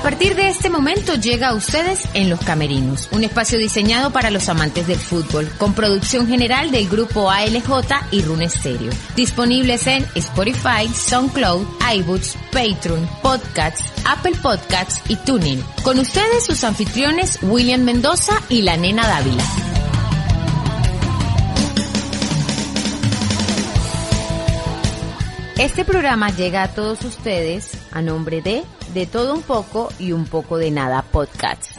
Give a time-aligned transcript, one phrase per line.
[0.00, 4.30] A partir de este momento llega a ustedes en Los Camerinos, un espacio diseñado para
[4.30, 8.90] los amantes del fútbol, con producción general del grupo ALJ y Rune Stereo.
[9.14, 15.62] Disponibles en Spotify, SoundCloud, iBooks, Patreon, Podcasts, Apple Podcasts y TuneIn.
[15.82, 19.44] Con ustedes sus anfitriones William Mendoza y la nena Dávila.
[25.58, 30.24] Este programa llega a todos ustedes a nombre de De Todo Un Poco y Un
[30.24, 31.76] Poco de Nada Podcast.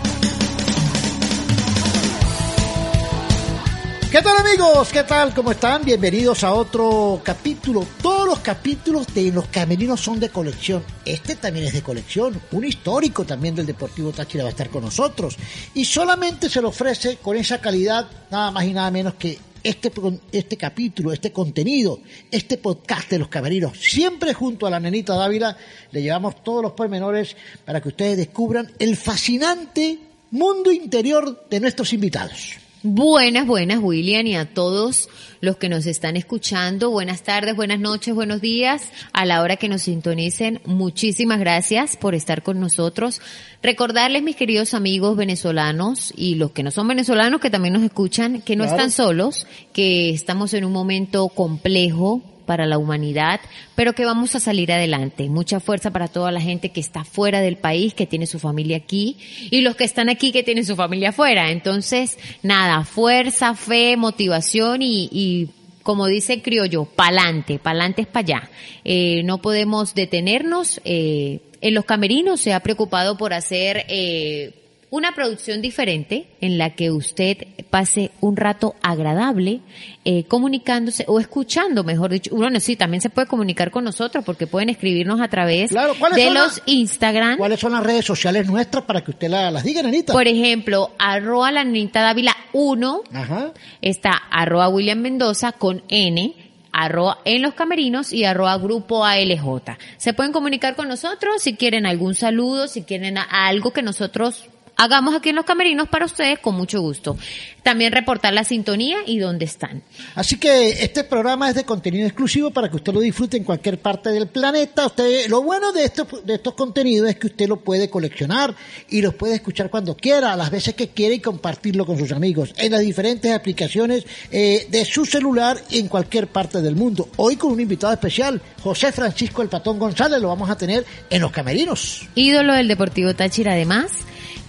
[4.10, 4.90] ¿Qué tal amigos?
[4.94, 5.34] ¿Qué tal?
[5.34, 5.84] ¿Cómo están?
[5.84, 7.86] Bienvenidos a otro capítulo.
[8.02, 10.84] Todos los capítulos de Los Camerinos son de colección.
[11.04, 12.42] Este también es de colección.
[12.52, 15.38] Un histórico también del Deportivo Táchira va a estar con nosotros.
[15.74, 19.92] Y solamente se lo ofrece con esa calidad, nada más y nada menos que este,
[20.32, 22.00] este capítulo, este contenido,
[22.32, 25.58] este podcast de los camerinos, siempre junto a la nenita Dávila,
[25.92, 30.00] le llevamos todos los pormenores para que ustedes descubran el fascinante
[30.32, 32.56] mundo interior de nuestros invitados.
[32.84, 35.08] Buenas, buenas, William, y a todos
[35.40, 36.90] los que nos están escuchando.
[36.90, 38.90] Buenas tardes, buenas noches, buenos días.
[39.14, 43.22] A la hora que nos sintonicen, muchísimas gracias por estar con nosotros.
[43.62, 48.42] Recordarles, mis queridos amigos venezolanos y los que no son venezolanos que también nos escuchan,
[48.42, 48.78] que no Claro.
[48.78, 53.40] están solos, que estamos en un momento complejo para la humanidad,
[53.76, 55.30] pero que vamos a salir adelante.
[55.30, 58.78] Mucha fuerza para toda la gente que está fuera del país, que tiene su familia
[58.78, 59.18] aquí,
[59.50, 61.52] y los que están aquí que tienen su familia afuera.
[61.52, 65.50] Entonces, nada, fuerza, fe, motivación y, y
[65.84, 68.50] como dice el criollo, pa'lante, pa'lante es para allá.
[68.84, 70.82] Eh, no podemos detenernos.
[70.86, 74.61] Eh, en los camerinos se ha preocupado por hacer eh,
[74.92, 77.38] una producción diferente en la que usted
[77.70, 79.62] pase un rato agradable
[80.04, 82.36] eh, comunicándose o escuchando, mejor dicho.
[82.36, 86.18] Bueno, sí, también se puede comunicar con nosotros porque pueden escribirnos a través Claro, ¿cuáles
[86.18, 87.38] de los Instagram.
[87.38, 90.12] ¿Cuáles son las redes sociales nuestras para que usted la- las diga, nenita?
[90.12, 93.54] Por ejemplo, arroba la Anita Dávila 1, Ajá.
[93.82, 96.36] está arroba William Mendoza con N,
[96.74, 99.78] arroba en los camerinos y arroba grupo ALJ.
[99.98, 104.46] Se pueden comunicar con nosotros si quieren algún saludo, si quieren algo que nosotros
[104.82, 107.16] hagamos aquí en los camerinos para ustedes con mucho gusto.
[107.62, 109.84] También reportar la sintonía y dónde están.
[110.16, 113.78] Así que este programa es de contenido exclusivo para que usted lo disfrute en cualquier
[113.78, 114.88] parte del planeta.
[114.88, 118.56] Usted, lo bueno de estos, de estos contenidos es que usted lo puede coleccionar
[118.90, 122.12] y los puede escuchar cuando quiera, a las veces que quiera y compartirlo con sus
[122.12, 127.08] amigos en las diferentes aplicaciones eh, de su celular en cualquier parte del mundo.
[127.18, 131.22] Hoy con un invitado especial, José Francisco El Patón González, lo vamos a tener en
[131.22, 132.08] los camerinos.
[132.16, 133.92] ídolo del Deportivo Táchira además.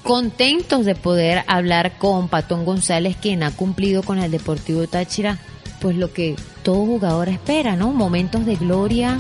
[0.03, 5.39] Contentos de poder hablar con Patón González, quien ha cumplido con el Deportivo Táchira,
[5.81, 7.93] pues lo que todo jugador espera, ¿no?
[7.93, 9.17] Momentos de gloria.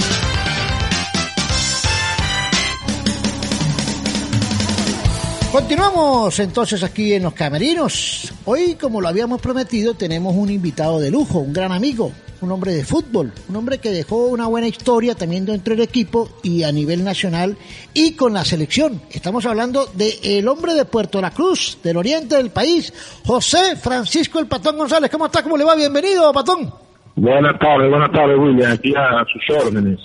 [5.53, 8.33] Continuamos entonces aquí en los camerinos.
[8.47, 12.73] Hoy, como lo habíamos prometido, tenemos un invitado de lujo, un gran amigo, un hombre
[12.73, 16.73] de fútbol, un hombre que dejó una buena historia también dentro del equipo y a
[16.73, 17.59] nivel nacional
[17.93, 19.03] y con la selección.
[19.11, 22.91] Estamos hablando de hombre de Puerto La Cruz, del oriente del país,
[23.27, 25.11] José Francisco el Patón González.
[25.11, 25.43] ¿Cómo está?
[25.43, 25.77] ¿Cómo le va?
[25.77, 26.73] Bienvenido, Patón.
[27.15, 28.73] Buenas tardes, buenas tardes, William.
[28.73, 29.99] Aquí a sus órdenes.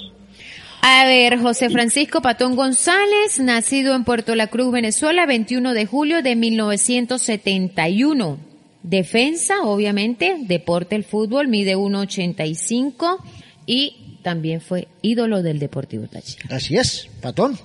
[0.90, 6.22] A ver, José Francisco Patón González, nacido en Puerto La Cruz, Venezuela, 21 de julio
[6.22, 8.38] de 1971.
[8.84, 13.18] Defensa, obviamente, deporte el fútbol, mide 1.85
[13.66, 16.56] y también fue ídolo del Deportivo Táchira.
[16.56, 17.58] Así es, Patón.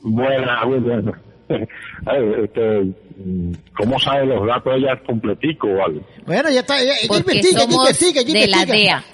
[0.00, 0.64] Buenas,
[1.52, 1.68] William.
[2.06, 2.82] Ay, este,
[3.76, 6.00] ¿Cómo sabe los datos ella completico o algo?
[6.26, 8.64] Bueno, ya está, ella, ella investiga, ella investiga, ella de la.
[8.66, 9.04] DEA.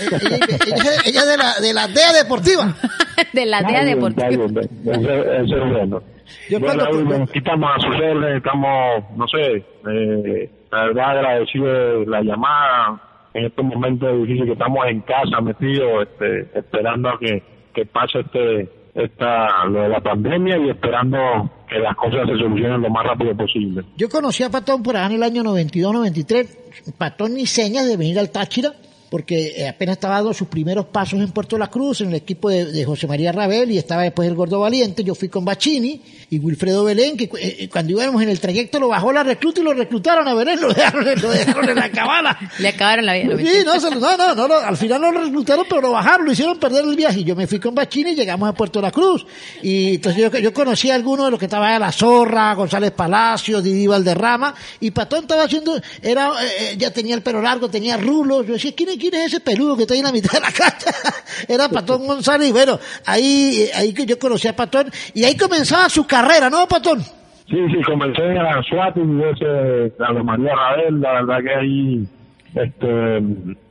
[0.00, 0.36] Ella,
[0.66, 2.74] ella- ella- de la, de la DEA deportiva.
[3.32, 4.28] de la DEA Deportiva.
[4.28, 6.02] Eso es bueno.
[6.50, 11.66] Yo bueno, cuando- aquí estamos a sus órdenes, estamos, no sé, eh, la verdad agradecido
[11.66, 13.00] de la llamada
[13.34, 17.42] en estos momentos difíciles que estamos en casa metidos, este, esperando a que,
[17.74, 22.80] que pase este, esta, lo de la pandemia y esperando que las cosas se solucionen
[22.80, 23.84] lo más rápido posible.
[23.96, 26.94] Yo conocí a Patón por allá en el año 92-93.
[26.96, 28.72] Patón ni señas de venir al Táchira.
[29.10, 32.50] porque eh, apenas estaba dando sus primeros pasos en Puerto La Cruz, en el equipo
[32.50, 36.38] de, José María Rabel, y estaba después el Gordo Valiente, yo fui con Bachini y
[36.38, 39.72] Wilfredo Belén, que eh, cuando íbamos en el trayecto lo bajó la recluta y lo
[39.72, 42.38] reclutaron a Belén, lo dejaron, lo dejaron en la cabana.
[42.58, 43.36] Le acabaron la vida.
[43.38, 46.58] Sí, no, no, no, no, al final no lo reclutaron, pero lo bajaron, lo hicieron
[46.58, 49.26] perder el viaje, y yo me fui con Bachini y llegamos a Puerto La Cruz,
[49.62, 52.90] y entonces yo, yo conocí a algunos de los que estaban a La Zorra, González
[52.90, 57.96] Palacio, Didi Valderrama, y Patón estaba haciendo, era, eh, ya tenía el pelo largo, tenía
[57.96, 60.40] rulos, yo decía, ¿quién, quién es ese peludo que está ahí en la mitad de
[60.40, 60.94] la cancha?
[61.48, 65.88] Era Patón González, y bueno, ahí, ahí que yo conocí a Patón, y ahí comenzaba
[65.88, 66.17] su carrera,
[66.50, 67.00] ¿no, Patón?
[67.48, 72.08] Sí, sí, comencé en la Anzuati y ese Carlos María Rabel, la verdad que ahí,
[72.54, 73.22] este,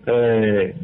[0.07, 0.75] eh,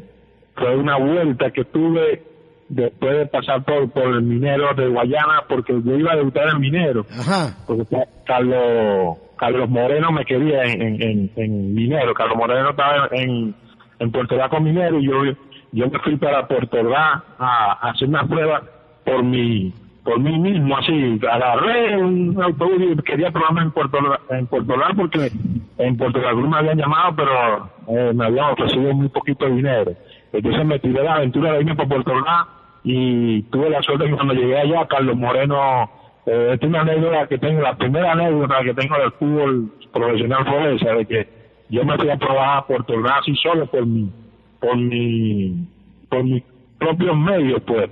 [0.56, 2.22] fue una vuelta que tuve
[2.70, 6.60] después de pasar por, por el minero de Guayana, porque yo iba a debutar en
[6.60, 7.06] minero.
[7.12, 7.56] Ajá.
[7.66, 7.86] Porque
[8.26, 12.14] Carlos, Carlos Moreno me quería en, en, en minero.
[12.14, 13.56] Carlos Moreno estaba en,
[14.00, 15.24] en Puerto Rico minero y yo,
[15.72, 18.64] yo me fui para Puerto Rico a, hacer una prueba
[19.06, 19.74] por mi
[20.04, 24.94] por mí mismo, así, agarré un autobús y quería probarme en Puerto, en Puerto Rico
[24.98, 25.32] porque
[25.78, 29.94] en Puerto Rico me habían llamado, pero eh, me habían ofrecido muy poquito dinero.
[30.34, 32.48] Entonces me tiré la aventura de irme por Puerto Rico
[32.84, 35.90] y tuve la suerte que cuando llegué allá, Carlos Moreno,
[36.26, 40.46] eh, esta es una anécdota que tengo, la primera anécdota que tengo del fútbol profesional
[40.46, 41.28] fue esa, de que
[41.70, 44.12] yo me fui a probar a Puerto Rico así solo por mi,
[44.60, 45.66] por mi,
[46.10, 46.44] por mis
[46.78, 47.90] propios medios, pues.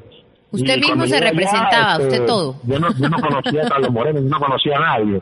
[0.51, 2.55] Usted mismo se representaba, usted este, todo.
[2.65, 5.21] Yo no, yo no conocía a Carlos Moreno, yo no conocía a nadie.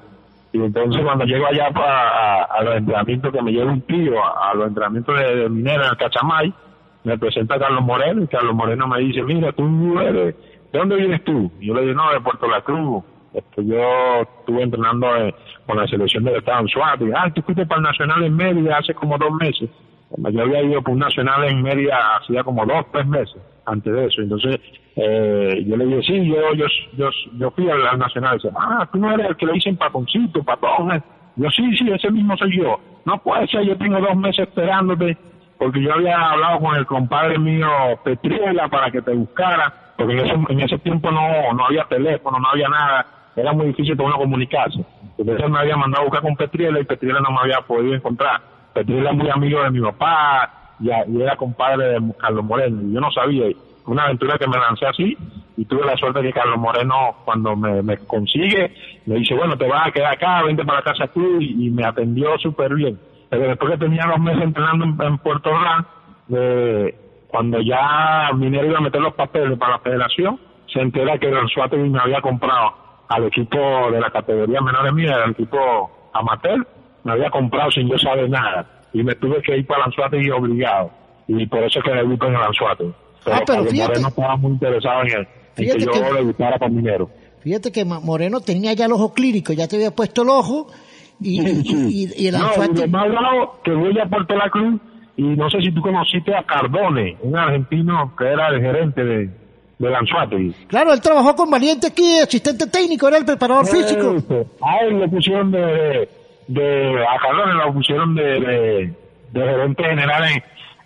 [0.51, 4.53] Y entonces cuando llego allá para, a, los entrenamientos que me lleva un tío, a,
[4.55, 6.51] los entrenamientos de, de minera en el Cachamay,
[7.03, 10.35] me presenta a Carlos Moreno y Carlos Moreno me dice, mira, tú eres,
[10.71, 11.51] ¿de dónde vienes tú?
[11.59, 13.03] Y yo le digo, no, de Puerto La Cruz.
[13.31, 15.07] Este, yo estuve entrenando
[15.67, 17.13] con la selección del Estado en Suárez.
[17.15, 19.69] Ah, tú fuiste para el Nacional en Mérida hace como dos meses.
[20.17, 23.39] Yo había ido por un Nacional en Mérida hacía como dos, tres meses
[23.69, 24.21] antes de eso.
[24.21, 24.59] Entonces,
[24.95, 26.65] eh, yo le dije, sí, yo, yo,
[26.97, 28.35] yo, yo fui al, Nacional.
[28.35, 30.91] Y dice, ah, tú no eres el que le dicen patoncito, patón.
[30.91, 31.01] Eh".
[31.35, 32.79] Yo, sí, sí, ese mismo soy yo.
[33.05, 35.17] No puede ser, yo tengo dos meses esperándote
[35.59, 37.67] porque yo había hablado con el compadre mío
[38.03, 42.39] Petriela para que te buscara, porque en ese, en ese tiempo no, no había teléfono,
[42.39, 43.05] no había nada,
[43.35, 44.79] era muy difícil para uno comunicarse.
[45.17, 48.39] Entonces me había mandado a buscar con Petriela y Petriela no me había podido encontrar.
[48.73, 52.99] Petriela es muy amigo de mi papá y, era compadre de Carlos Moreno, y yo
[52.99, 53.47] no sabía.
[53.85, 55.17] Una aventura que me lancé así
[55.57, 58.73] y tuve la suerte que Carlos Moreno, cuando me, me consigue,
[59.07, 62.37] me dice, bueno, te vas a quedar acá, vente para casa tú, y me atendió
[62.37, 62.99] súper bien
[63.29, 65.87] pero después que tenía dos meses entrenando en, Puerto Rico,
[66.35, 66.95] eh,
[67.27, 71.47] cuando ya Minero iba a meter los papeles para la federación, se entera que el
[71.47, 72.73] Suárez me había comprado
[73.07, 76.65] al equipo de la categoría menores mía, el equipo amateur,
[77.03, 78.65] me había comprado sin yo saber nada.
[78.93, 80.91] Y me tuve que ir para el y obligado.
[81.27, 82.85] Y por eso es que debuto en el Anzuate.
[83.23, 85.27] Pero, ah, pero fíjate, Moreno estaba muy interesado en, él,
[85.57, 87.09] en que yo que, debutara para Minero.
[87.41, 90.67] Fíjate que Moreno tenía ya el ojo clínico, ya te había puesto el ojo
[91.19, 93.09] y, y, y, el no, lo más
[93.63, 94.79] que voy a Puerto La Cruz
[95.17, 99.29] y no sé si tú conociste a Cardone, un argentino que era el gerente de,
[99.77, 100.53] del Anzuate.
[100.67, 104.15] Claro, él trabajó con Valiente aquí, asistente técnico, era el preparador físico.
[104.61, 106.07] A él le pusieron de,
[106.49, 108.93] de a Cardone lo pusieron de, de,
[109.31, 110.23] de gerente general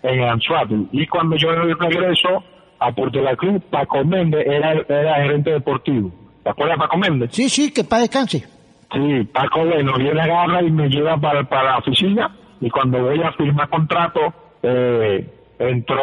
[0.02, 0.88] en, en.
[0.92, 2.44] Y cuando yo regreso
[2.78, 6.10] a Puerto La Cruz, Paco Méndez era, era gerente deportivo.
[6.42, 7.30] ¿Te acuerdas de Paco Méndez?
[7.32, 8.44] Sí, sí, que para descanse.
[8.92, 13.22] Sí, Paco bueno, viene agarra y me lleva para, para la oficina y cuando voy
[13.22, 14.20] a firmar contrato,
[14.62, 15.26] eh,
[15.58, 16.02] entró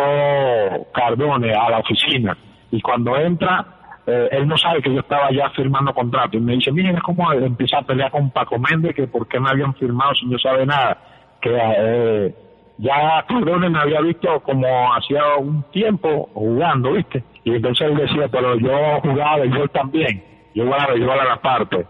[0.91, 2.35] Cardone a la oficina
[2.71, 3.65] y cuando entra,
[4.07, 7.03] eh, él no sabe que yo estaba ya firmando contrato y me dice, miren, es
[7.03, 10.37] como empieza a pelear con Paco Méndez, que por qué me habían firmado si no
[10.39, 10.97] sabe nada,
[11.41, 12.35] que eh,
[12.77, 17.23] ya Cardone me había visto como hacía un tiempo jugando, ¿viste?
[17.43, 20.23] Y entonces él decía, pero yo jugaba yo también,
[20.55, 21.85] yo jugaba yo a la parte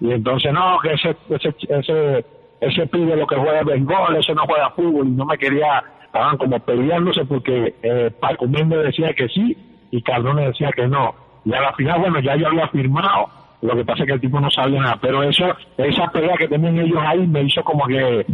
[0.00, 2.24] y entonces, no, que ese, ese, ese,
[2.60, 5.82] ese pibe lo que juega es béisbol, ese no juega fútbol, y no me quería,
[6.04, 9.56] estaban como peleándose porque eh, Paco Méndez decía que sí
[9.90, 11.14] y Cardone decía que no.
[11.46, 13.28] Y a la final, bueno, ya yo había firmado,
[13.62, 15.46] lo que pasa es que el tipo no sabía nada, pero eso,
[15.78, 18.26] esa pelea que tenían ellos ahí me hizo como que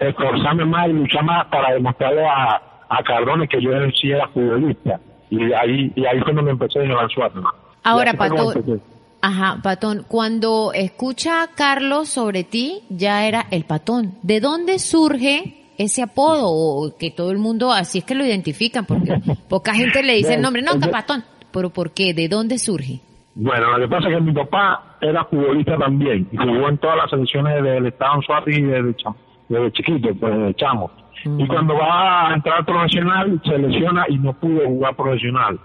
[0.00, 4.98] esforzarme más y luchar más para demostrarle a, a Cardone que yo sí era futbolista.
[5.30, 7.38] Y ahí, y ahí fue donde empecé a llevar suerte.
[7.84, 8.54] Ahora, Pato,
[9.20, 10.04] Ajá, Patón.
[10.08, 14.14] Cuando escucha a Carlos sobre ti, ya era el Patón.
[14.22, 16.48] ¿De dónde surge ese apodo?
[16.48, 20.34] O que todo el mundo así es que lo identifican, porque poca gente le dice
[20.34, 20.62] el nombre.
[20.62, 21.24] No, que Patón.
[21.58, 22.14] ¿Pero por qué?
[22.14, 23.00] ¿De dónde surge?
[23.34, 26.98] Bueno, lo que pasa es que mi papá era futbolista también y jugó en todas
[26.98, 28.94] las selecciones del Estado en Suárez y desde,
[29.48, 30.88] desde chiquito, pues desde chamo.
[31.36, 35.58] Y cuando va a entrar profesional, se lesiona y no pudo jugar profesional.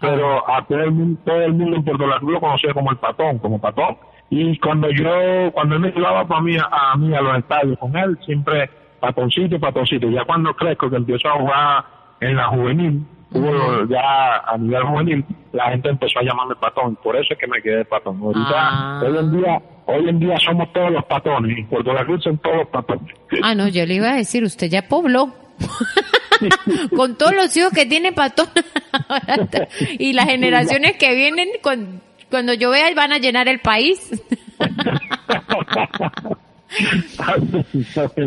[0.00, 2.92] Pero a todo el mundo, todo el mundo en Puerto La Cruz lo conocía como
[2.92, 3.96] el patón, como patón.
[4.30, 7.96] Y cuando yo, cuando él me llevaba para mí, a mí a los estadios con
[7.96, 8.70] él, siempre
[9.00, 10.08] patoncito, patoncito.
[10.08, 11.84] Ya cuando crezco, que empiezo a jugar
[12.20, 13.04] en la juvenil,
[13.88, 16.96] ya a nivel juvenil, la gente empezó a llamarme patón.
[16.96, 18.20] Por eso es que me quedé patón.
[18.22, 19.02] Ahorita, Ah.
[19.04, 21.58] hoy en día, hoy en día somos todos los patones.
[21.58, 23.14] Y Puerto La Cruz son todos patones.
[23.42, 25.32] Ah, no, yo le iba a decir, usted ya pobló.
[26.96, 28.48] con todos los hijos que tiene Patón.
[29.98, 34.10] y las generaciones que vienen, con, cuando yo vea, van a llenar el país.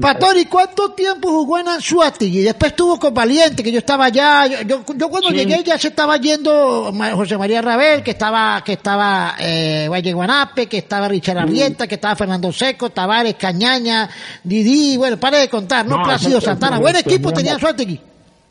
[0.01, 2.41] Pastor, ¿y cuánto tiempo jugó en Anzuategui?
[2.41, 4.45] Después estuvo con Valiente, que yo estaba allá.
[4.47, 5.35] Yo, yo, yo cuando Sí.
[5.35, 10.67] llegué ya se estaba yendo José María Rabel, que estaba, que estaba eh, Valle Guanape,
[10.67, 14.09] que estaba Richard Arrieta, que estaba Fernando Seco, Tavares, Cañaña,
[14.43, 15.97] Didi, bueno, pare de contar, ¿no?
[15.97, 16.79] No, Plácido Santana.
[16.79, 17.99] Buen equipo tenía Anzuategui.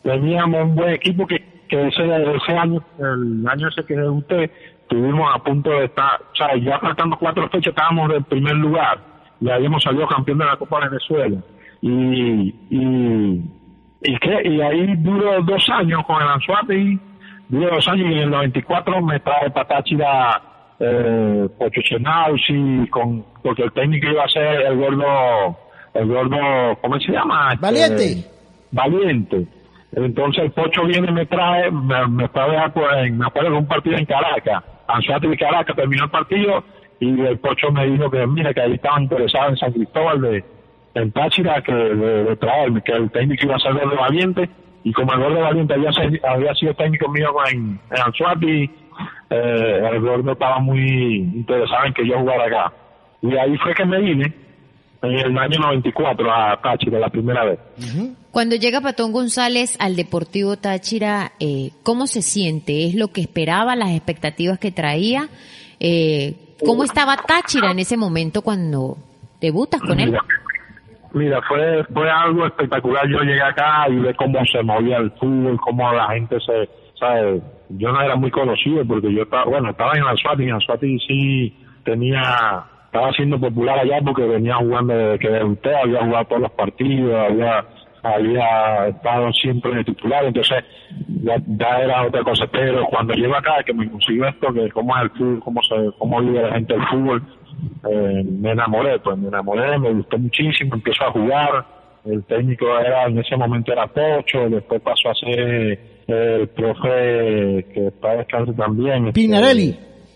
[0.03, 1.37] teníamos un buen equipo que,
[1.69, 4.51] que ese, ese año, el año ese que debuté,
[4.89, 8.99] tuvimos a punto de estar, o sea, ya faltando cuatro fechas estábamos en primer lugar,
[9.45, 11.37] y habíamos salido campeón de la Copa Venezuela.
[11.83, 13.43] Y, y,
[14.01, 16.99] y, qué, y ahí duró dos años con el Anzuategui,
[17.51, 20.41] duró dos años y en el 94 me trae para Táchira
[20.81, 21.83] eh, Pocho
[22.89, 25.59] con, porque el técnico iba a ser el gordo,
[25.93, 27.53] el gordo, ¿cómo se llama?
[27.53, 28.31] Este, Valiente.
[28.73, 29.47] valiente.
[29.93, 32.73] Entonces el Pocho viene y me trae, me, me fue a
[33.05, 36.65] en, me acuerdo de un partido en Caracas, Anzuate de Caracas, terminó el partido
[37.01, 40.45] y el Pocho me dijo que mira que ahí estaban interesados en San Cristóbal de
[40.95, 44.49] en Táchira que de, de traerme, que el técnico iba a ser Gordo Valiente
[44.85, 48.71] y como el Gordo Valiente había, se- había sido técnico mío en, en Anzuati,
[49.31, 52.73] eh, el Gordo estaba muy interesado en que yo jugara acá.
[53.23, 54.33] Y ahí fue que me vine
[55.03, 57.59] en el año 94 a Táchira la primera vez.
[58.31, 62.87] Cuando llega Patón González al Deportivo Táchira, eh, ¿cómo se siente?
[62.87, 65.29] ¿Es lo que esperaba, las expectativas que traía?
[65.81, 66.35] Eh,
[66.65, 68.97] ¿Cómo estaba Táchira en ese momento cuando
[69.41, 70.17] debutas con él?
[71.13, 73.09] Mira, fue fue algo espectacular.
[73.09, 76.69] Yo llegué acá y vi cómo se movía el fútbol, cómo la gente se,
[76.99, 77.43] ¿sabes?
[77.69, 81.57] Yo no era muy conocido porque yo estaba, bueno, estaba en Anzuati, en Anzuati sí
[81.85, 86.53] tenía, estaba siendo popular allá porque venía jugando desde que debuté, había jugado todos los
[86.53, 87.65] partidos, había
[88.05, 90.63] había estado siempre de titular, entonces
[91.23, 94.97] ya, ya era otra cosa, pero cuando llego acá, que me consiguió esto, que cómo
[94.97, 97.23] es el fútbol, cómo se, cómo vive la gente el fútbol,
[97.91, 101.65] eh, me enamoré, pues me enamoré, me gustó muchísimo, empiezo a jugar,
[102.05, 105.79] el técnico era, en ese momento era Pocho, después pasó a ser eh,
[106.41, 109.09] el profe que está descanso también.
[109.09, 109.75] este, Pinarelli.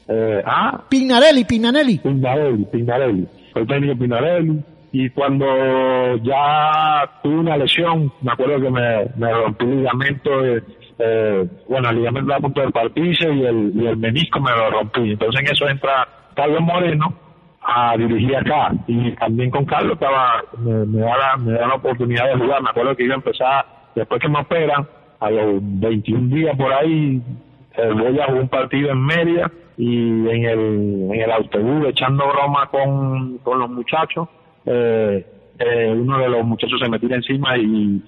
[0.08, 1.44] eh, ah, Pignarelli.
[1.44, 4.62] Pinarelli, Pinarelli, fue el técnico Pinarelli.
[4.92, 10.62] Y cuando ya tuve una lesión, me acuerdo que me, me rompí el ligamento, eh,
[10.98, 14.70] eh, bueno, el ligamento a punto de partirse y el, y el menisco me lo
[14.70, 15.12] rompí.
[15.12, 17.14] Entonces en eso entra Carlos Moreno
[17.62, 18.72] a dirigir acá.
[18.86, 22.62] Y también con Carlos estaba, me, da la, me da la oportunidad de jugar.
[22.62, 24.88] Me acuerdo que iba a empezar, después que me operan,
[25.20, 27.20] a los 21 días por ahí,
[27.76, 32.26] eh, voy a jugar un partido en Mérida y en el, en el autobús echando
[32.28, 34.28] broma con, con los muchachos,
[34.66, 35.26] eh,
[35.58, 38.02] eh, uno de los muchachos se me tira encima y,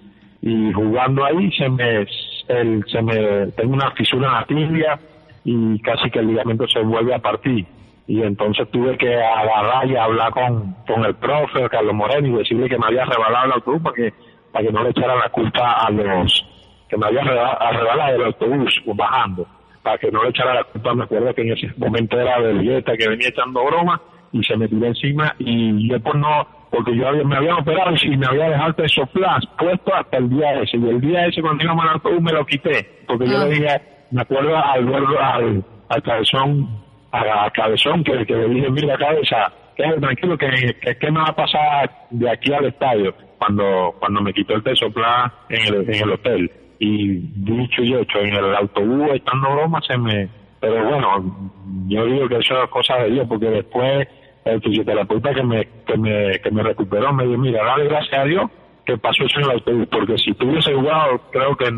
[0.73, 2.07] jugando ahí se me,
[2.49, 4.99] el, se me, tengo una fisura en la tibia
[5.45, 7.67] y casi que el ligamento se vuelve a partir.
[8.07, 12.69] Y entonces tuve que agarrar y hablar con, con el profe, Carlos Moreno, y decirle
[12.69, 14.15] que me había rebalado el autobús para que,
[14.53, 16.47] para que no le echaran la culpa a los,
[16.89, 19.47] que me había reba- rebalado el autobús bajando,
[19.83, 20.95] para que no le echara la culpa.
[20.95, 24.01] Me acuerdo que en ese momento era de Villeta que venía echando broma
[24.33, 27.93] y se me tiró encima y yo pues no, porque yo había, me habían operado
[28.03, 30.77] y me había dejado el soflash puesto hasta el día ese.
[30.77, 33.45] Y el día ese cuando íbamos al autobús me lo quité, porque yo Ah.
[33.47, 33.81] le dije,
[34.13, 36.69] me acuerdo al, al, al cabezón,
[37.13, 41.19] a, a cabezón que, que le dije, mira cabeza, quédate tranquilo que, que, que me
[41.21, 45.89] va a pasar de aquí al estadio cuando cuando me quitó el tesoplas en el,
[45.95, 50.29] en el hotel y dicho y hecho en el autobús estando broma se me
[50.61, 51.51] pero bueno
[51.89, 54.07] yo digo que eso es cosa de Dios porque después
[54.45, 58.25] el fisioterapeuta que me que me que me recuperó me dijo mira dale gracias a
[58.25, 58.51] Dios
[58.87, 61.69] que pasó eso en el autobús porque si tuviese jugado creo que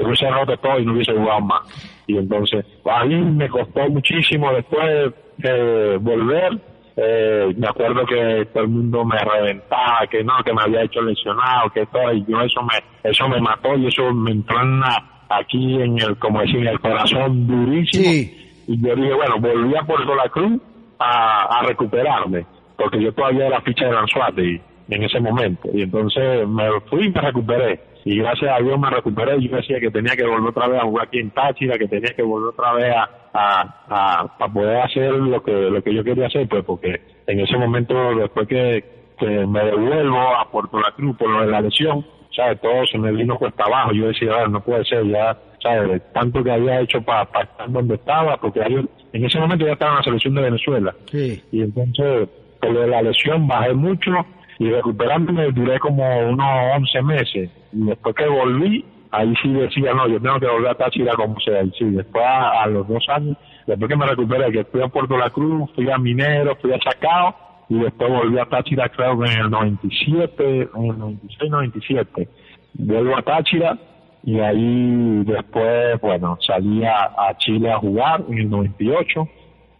[0.00, 1.60] hubiese roto todo y no hubiese jugado más
[2.06, 6.58] y entonces a mí me costó muchísimo después eh, volver
[6.96, 11.02] eh, me acuerdo que todo el mundo me reventaba, que no, que me había hecho
[11.02, 14.78] lesionado, que todo, y yo eso me, eso me mató y eso me entró en
[14.78, 18.04] la- aquí en el, como decir, en el corazón durísimo.
[18.04, 18.62] Sí.
[18.68, 20.62] Y yo dije, bueno, volví a Puerto La Cruz
[20.98, 22.46] a, a recuperarme,
[22.76, 25.68] porque yo todavía era ficha de Lanzuate y, en ese momento.
[25.72, 27.80] Y entonces me fui y me recuperé.
[28.04, 29.40] Y gracias a Dios me recuperé.
[29.40, 32.14] Yo decía que tenía que volver otra vez a jugar aquí en Táchira, que tenía
[32.14, 36.26] que volver otra vez a, a, a, poder hacer lo que, lo que yo quería
[36.26, 38.84] hacer, pues porque en ese momento, después que,
[39.18, 42.04] que me devuelvo a Puerto La Cruz por lo de la lesión,
[42.36, 42.60] ¿sabes?
[42.60, 43.92] Todo se me vino cuesta abajo.
[43.92, 46.02] Yo decía, no puede ser, ya, ¿sabes?
[46.12, 49.96] Tanto que había hecho para estar donde estaba, porque en ese momento ya estaba en
[49.98, 50.94] la selección de Venezuela.
[51.10, 51.42] Sí.
[51.50, 52.28] Y entonces,
[52.60, 54.12] por lo de la lesión, bajé mucho
[54.58, 57.50] y recuperándome duré como unos 11 meses.
[57.72, 61.40] Y después que volví, ahí sí decía, no, yo tengo que volver a Táchira como
[61.40, 61.62] sea.
[61.62, 65.16] Y sí, después a, los dos años, después que me recuperé, que fui a Puerto
[65.16, 67.34] La Cruz, fui a Minero, fui a Chacao,
[67.70, 72.28] y después volví a Táchira creo que en el 97, en el 96, 97.
[72.74, 73.78] Vuelvo a Táchira
[74.26, 79.28] y ahí después, bueno, salí a, Chile a jugar en el 98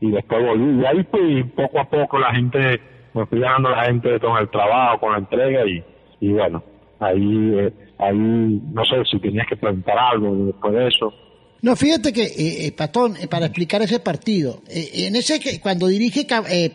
[0.00, 0.82] y después volví.
[0.82, 2.80] Y ahí fui poco a poco la gente
[3.14, 5.82] me fui ganando la gente con el trabajo, con la entrega y,
[6.20, 6.62] y bueno,
[6.98, 11.14] ahí, eh, ahí no sé si tenías que preguntar algo después de eso.
[11.62, 15.86] No, fíjate que, eh, eh Patón, eh, para explicar ese partido, en ese que cuando
[15.86, 16.26] dirige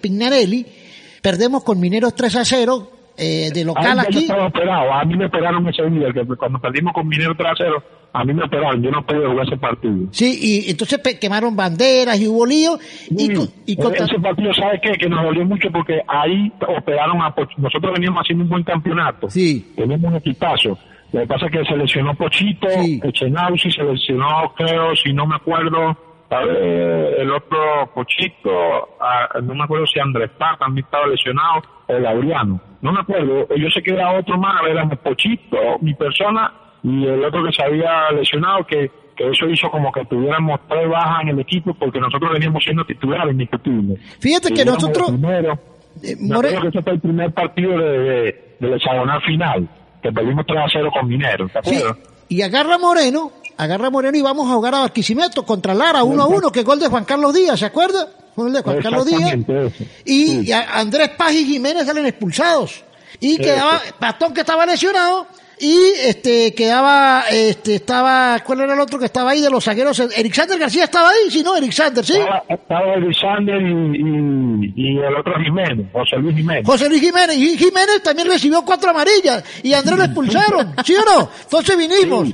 [0.02, 0.66] Pignarelli,
[1.22, 4.20] perdemos con Mineros 3 a 0, de local aquí.
[4.20, 7.54] estaba operado, a mí me operaron ese día, que cuando perdimos con Mineros 3 a
[7.58, 7.84] 0,
[8.14, 10.08] a mí me operaron, yo no pude jugar ese partido.
[10.12, 12.78] Sí, y entonces quemaron banderas y hubo lío.
[13.10, 13.32] y,
[13.66, 14.94] y Ese partido, ¿sabe qué?
[14.94, 19.30] Que nos dolió mucho porque ahí operaron a Nosotros veníamos haciendo un buen campeonato.
[19.30, 19.74] Sí.
[19.76, 20.78] Teníamos un equipazo.
[21.12, 23.02] Lo que pasa es que se lesionó Pochito, sí.
[23.04, 25.98] Echenausi se lesionó, creo, si no me acuerdo,
[26.30, 28.50] el otro Pochito,
[29.42, 32.69] no me acuerdo si Andrés Paz también estaba lesionado, o Laureano.
[32.82, 33.48] No me acuerdo.
[33.56, 37.64] Yo sé que era otro más, era Pochito, mi persona y el otro que se
[37.64, 42.00] había lesionado, que, que eso hizo como que tuviéramos tres bajas en el equipo porque
[42.00, 44.00] nosotros veníamos siendo titulares indiscutibles.
[44.20, 45.12] Fíjate que nosotros...
[45.12, 45.60] Primero,
[46.02, 46.16] eh,
[46.62, 49.68] que ese fue el primer partido de, de, hexagonal final,
[50.02, 51.98] que perdimos 3 a 0 con Minero, ¿te acuerdas?
[52.30, 56.28] y agarra Moreno, agarra Moreno y vamos a jugar a Barquisimeto contra Lara 1 a
[56.28, 58.08] 1, que gol de Juan Carlos Díaz, ¿se acuerda?
[58.64, 59.38] Juan Carlos Díaz.
[60.06, 62.84] Y, Andrés Paz y Jiménez salen expulsados.
[63.20, 65.28] Y quedaba Patón que estaba lesionado
[65.60, 70.00] y este quedaba, este estaba, ¿cuál era el otro que estaba ahí de los zagueros?
[70.00, 72.18] Eric Sander García estaba ahí, sí, no, Eric Sander, sí.
[72.48, 76.66] Estaba, Eric Sander y, y, el otro Jiménez, José Luis Jiménez.
[76.66, 81.04] José Luis Jiménez, y Jiménez también recibió cuatro amarillas y Andrés lo expulsaron, ¿sí o
[81.04, 81.30] no?
[81.44, 82.30] Entonces vinimos.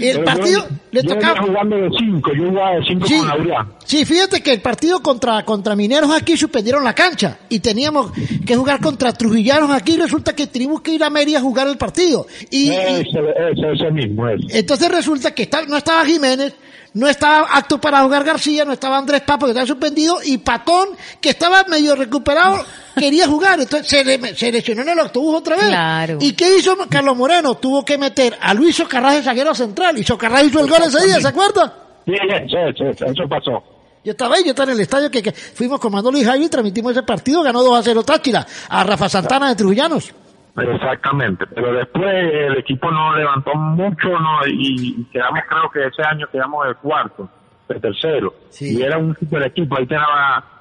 [0.00, 1.40] El partido le tocaba.
[1.40, 3.72] Yo jugando de cinco, yo jugaba de cinco con Adrián.
[3.84, 8.12] Sí, fíjate que el partido contra, contra Mineros aquí suspendieron la cancha y teníamos
[8.46, 11.76] que jugar contra Trujillanos aquí resulta que tuvimos que ir a Mérida a jugar el
[11.76, 12.26] partido.
[12.50, 14.40] Y, ese, mismo es.
[14.50, 16.54] Entonces resulta que no estaba Jiménez,
[16.94, 20.88] no estaba acto para jugar García, no estaba Andrés Papo que estaba suspendido y Patón
[21.20, 22.64] que estaba medio recuperado
[22.96, 26.16] quería jugar, entonces se, se lesionó en el autobús otra vez.
[26.20, 27.56] ¿Y qué hizo Carlos Moreno?
[27.56, 31.06] Tuvo que meter a Luis Socarrás de zaguero central y Socarrás hizo el gol ese
[31.06, 31.74] día, ¿se acuerda?
[32.04, 32.14] Sí,
[32.48, 33.62] sí, sí, eso pasó.
[34.02, 36.48] Yo estaba ahí, yo estaba en el estadio que, fuimos con Manolo y Javi y
[36.48, 40.14] transmitimos ese partido, ganó 2 a 0 Táchira, a Rafa Santana de Trujillanos.
[40.56, 46.26] Exactamente, pero después el equipo no levantó mucho no y, quedamos, creo que ese año
[46.30, 47.28] quedamos el cuarto,
[47.68, 48.34] el tercero.
[48.60, 50.04] Y era un super equipo, ahí tenía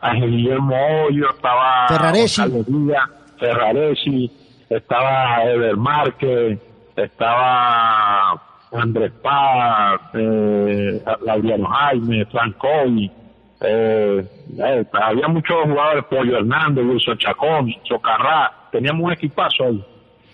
[0.01, 0.75] a Guillermo
[1.05, 2.41] Hoyo, estaba Ferraresi,
[3.39, 4.31] Ferraresi
[4.69, 6.59] estaba Ever Márquez,
[6.95, 13.11] estaba Andrés Paz, eh, Laureano Jaime, Francoy,
[13.61, 14.25] eh,
[14.57, 19.83] eh, había muchos jugadores, Pollo Hernández, Wilson Chacón, Chocarrá, teníamos un equipazo ahí.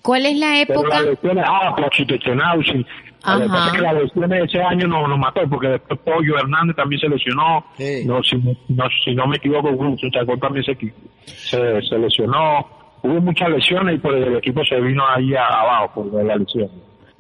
[0.01, 0.99] ¿Cuál es la época?
[1.21, 3.39] Pero ah.
[3.39, 5.99] Lo que pasa es que la lesión de ese año nos, nos mató, porque después
[6.01, 7.65] Pollo Hernández también se lesionó.
[8.05, 10.77] No, si, no, si no me equivoco, Wilson Chacón también se,
[11.25, 12.67] se, se lesionó.
[13.01, 16.69] Hubo muchas lesiones y por el equipo se vino ahí abajo por la lesión.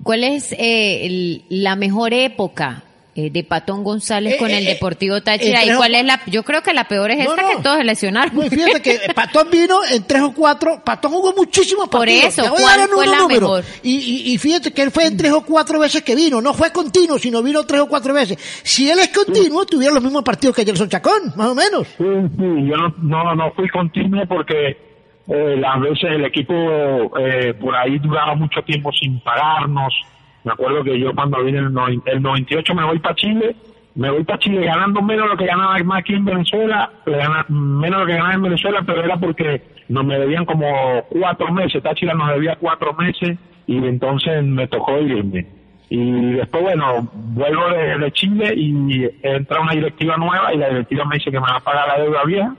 [0.03, 2.83] ¿Cuál es eh, la mejor época
[3.17, 5.63] eh, de Patón González eh, con el Deportivo Táchira?
[5.63, 6.19] ¿Y cuál es la?
[6.25, 8.49] Yo creo que la peor es esta que todos lesionaron.
[8.49, 12.35] fíjate que Patón vino en tres o cuatro, Patón jugó muchísimos partidos.
[12.35, 13.63] Por eso, ¿cuál fue la mejor?
[13.83, 16.71] Y, y, fíjate que él fue en tres o cuatro veces que vino, no fue
[16.71, 18.37] continuo, sino vino tres o cuatro veces.
[18.63, 21.87] Si él es continuo, tuviera los mismos partidos que Gerson Chacón, más o menos.
[21.97, 24.77] Sí, sí, yo no, no, no fui continuo porque
[25.27, 26.53] eh, las veces el equipo
[27.17, 29.93] eh, por ahí duraba mucho tiempo sin pagarnos.
[30.45, 31.73] Me acuerdo que yo cuando vine el,
[32.05, 33.55] el 98 me voy para Chile,
[33.95, 36.91] me voy para Chile ganando menos lo que ganaba más aquí en Venezuela,
[37.49, 41.81] menos lo que ganaba en Venezuela, pero era porque nos me debían como cuatro meses,
[41.81, 45.47] Táchira nos debía cuatro meses y entonces me tocó irme.
[45.89, 51.15] Y después, bueno, vuelvo de, Chile y entra una directiva nueva y la directiva me
[51.15, 52.55] dice que me va a pagar la deuda vieja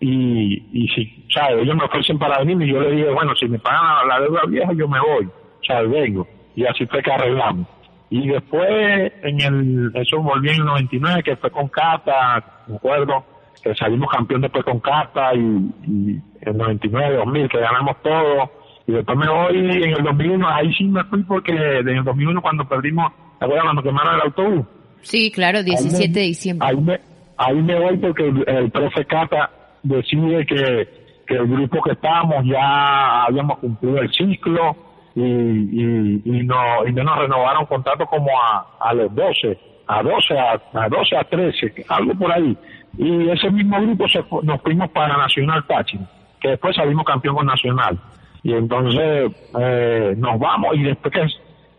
[0.00, 1.62] y, y si, ¿sabes?
[1.62, 4.42] Ellos me ofrecen para venir y yo le dije, bueno, si me pagan la deuda
[4.48, 5.28] vieja, yo me voy,
[5.66, 5.90] ¿sabes?
[5.90, 6.26] Vengo.
[6.58, 7.68] Y así fue que arreglamos.
[8.10, 13.24] Y después, en el, eso volví en el 99, que fue con Cata, me acuerdo,
[13.62, 18.50] que salimos campeón después con Cata y, y en el 99, 2000, que ganamos todo.
[18.88, 22.42] Y después me voy en el 2001, ahí sí me fui porque en el 2001
[22.42, 24.66] cuando perdimos, ¿te acuerdas cuando quemaron el autobús?
[25.02, 26.66] Sí, claro, 17 de diciembre.
[26.66, 27.00] Ahí me,
[27.36, 29.48] ahí me voy porque el, el profe Cata
[29.84, 30.88] decide que,
[31.24, 34.87] que el grupo que estábamos ya habíamos cumplido el ciclo
[35.18, 40.02] y, y, y, no, y no nos renovaron contrato como a, a los 12, a
[40.02, 42.56] 12, a, a 12, a 13, algo por ahí.
[42.96, 46.08] Y ese mismo grupo se, nos fuimos para Nacional Táchira,
[46.40, 47.98] que después salimos campeón con Nacional.
[48.44, 51.26] Y entonces eh, nos vamos y después que,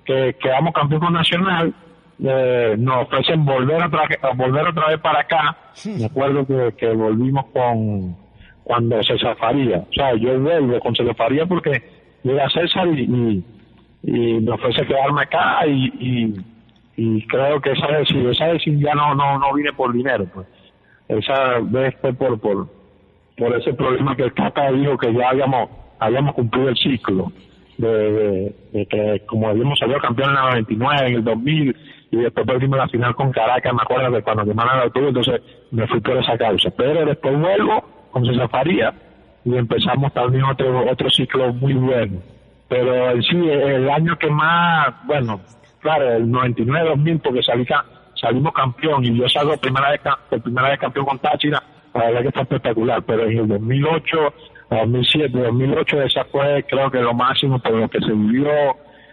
[0.04, 1.74] que quedamos campeón con Nacional,
[2.22, 5.58] eh, nos ofrecen volver otra, volver otra vez para acá.
[5.86, 8.18] Me acuerdo que, que volvimos con
[8.66, 9.78] cuando César Faría.
[9.78, 13.44] O sea, yo vuelvo con César Faría porque llega César y, y,
[14.04, 16.34] y me ofrece quedarme acá y,
[16.96, 20.48] y, creo que esa sí, esa sí ya no, no, no vine por dinero, pues.
[21.08, 22.68] Esa vez fue por, por,
[23.38, 27.32] por ese problema que el Cata dijo que ya habíamos, habíamos cumplido el ciclo.
[27.78, 31.78] De, de, que como habíamos salido campeón en el 99, en el 2000,
[32.12, 35.42] y después perdimos la final con Caracas, me acuerdo de cuando quemaron el autobús, entonces
[35.72, 36.70] me fui por esa causa.
[36.72, 38.94] Pero después vuelvo con César Faría
[39.46, 42.20] y empezamos también otro, otro ciclo muy bueno.
[42.68, 45.42] Pero sí, el año que más, bueno,
[45.80, 47.66] claro, el 99-2000, porque salí,
[48.16, 52.22] salimos campeón y yo salgo primera vez, por primera vez campeón con Táchira, la verdad
[52.22, 54.34] que fue espectacular, pero en el 2008,
[54.70, 58.52] 2007, 2008, esa fue creo que lo máximo por lo que se vivió,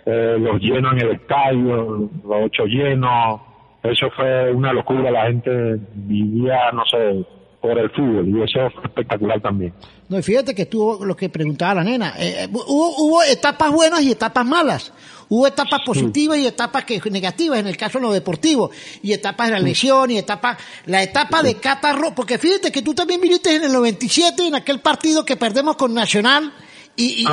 [0.05, 3.41] eh, los llenos en el estadio, los ocho llenos,
[3.83, 7.25] eso fue una locura, la gente vivía, no sé,
[7.61, 9.73] por el fútbol y eso fue espectacular también.
[10.09, 12.15] No, y fíjate que estuvo lo que preguntaba la nena.
[12.19, 14.93] eh, eh, hubo, hubo etapas buenas y etapas malas.
[15.29, 18.71] Hubo etapas positivas y etapas que negativas, en el caso de lo deportivo.
[19.03, 22.95] Y etapas de la lesión y etapas, la etapa de Catarro, porque fíjate que tú
[22.95, 26.53] también viniste en el 97, en aquel partido que perdemos con Nacional.
[26.99, 27.27] Y, y,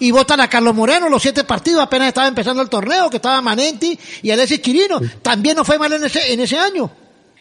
[0.00, 3.16] y, y votan a Carlos Moreno los siete partidos, apenas estaba empezando el torneo, que
[3.16, 5.00] estaba Manenti y Alexis Chirino.
[5.20, 6.90] También no fue mal en ese, en ese año.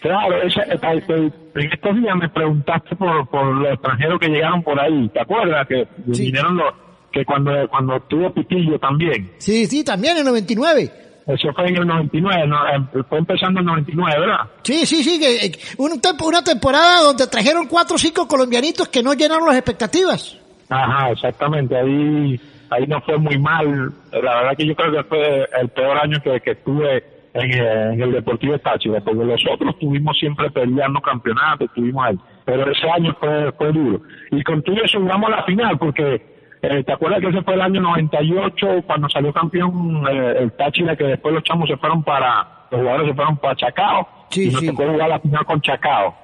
[0.01, 4.63] Claro, esa, esta- este- en estos días me preguntaste por, por los extranjeros que llegaron
[4.63, 5.07] por ahí.
[5.09, 6.25] ¿Te acuerdas que Sí.
[6.25, 6.73] vinieron los
[7.11, 9.31] que cuando cuando tuvo Pitillo también?
[9.37, 10.91] Sí, sí, también en el 99.
[11.27, 14.39] Eso fue en el 99, no, Em- fue empezando en el 99, ¿verdad?
[14.63, 18.87] Sí, sí, sí, que, eh, un tempo- una temporada donde trajeron cuatro o cinco colombianitos
[18.87, 20.35] que no llenaron las expectativas.
[20.67, 21.77] Ajá, exactamente.
[21.77, 22.39] Ahí
[22.71, 23.91] ahí no fue muy mal.
[24.13, 27.93] La verdad que yo creo que fue el peor año que, que estuve en, eh,
[27.93, 32.17] en el Deportivo Táchira, porque los otros estuvimos siempre peleando campeonatos, estuvimos ahí.
[32.45, 34.01] Pero ese año fue, fue duro.
[34.31, 36.21] Y contigo eso jugamos la final, porque
[36.61, 40.95] eh, ¿te acuerdas que ese fue el año 98 cuando salió campeón eh, el Táchira,
[40.95, 44.51] que después los chamos se fueron para, los jugadores se fueron para Chacao, Sí, y
[44.51, 44.67] nos sí.
[44.67, 46.15] tocó jugar la final con Chacao.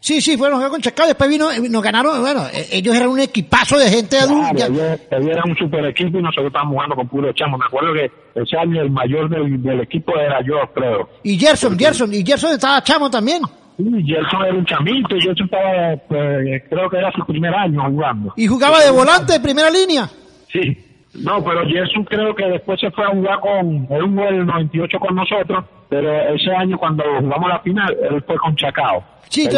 [0.00, 2.94] Sí, sí, fueron a jugar con Chacao, después vino, eh, nos ganaron, bueno, eh, ellos
[2.94, 4.54] eran un equipazo de gente adulta.
[4.54, 7.58] Claro, ellos, ellos eran un super equipo y nosotros estábamos jugando con puro chamo.
[7.58, 11.08] Me acuerdo que ese año el mayor del, del equipo era yo, creo.
[11.24, 13.42] Y Gerson, Gerson, y Gerson estaba chamo también.
[13.78, 17.82] Y Gerson era un chamito, y Gerson estaba, pues, creo que era su primer año
[17.90, 18.32] jugando.
[18.36, 20.08] Y jugaba de volante de primera línea.
[20.52, 20.84] Sí.
[21.14, 24.98] No, pero Gerson creo que después se fue a jugar con, él jugó el 98
[25.00, 29.02] con nosotros, pero ese año cuando jugamos la final, él fue con Chacao.
[29.28, 29.48] Sí,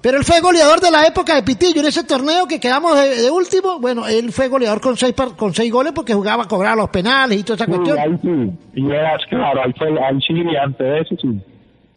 [0.00, 3.22] pero él fue goleador de la época de Pitillo en ese torneo que quedamos de,
[3.22, 3.78] de último.
[3.78, 6.90] Bueno, él fue goleador con seis, par- con seis goles porque jugaba a cobrar los
[6.90, 7.98] penales y toda esa sí, cuestión.
[7.98, 8.80] ahí sí.
[8.80, 11.28] Y era, claro, ahí fue, ahí sí, y antes de eso sí.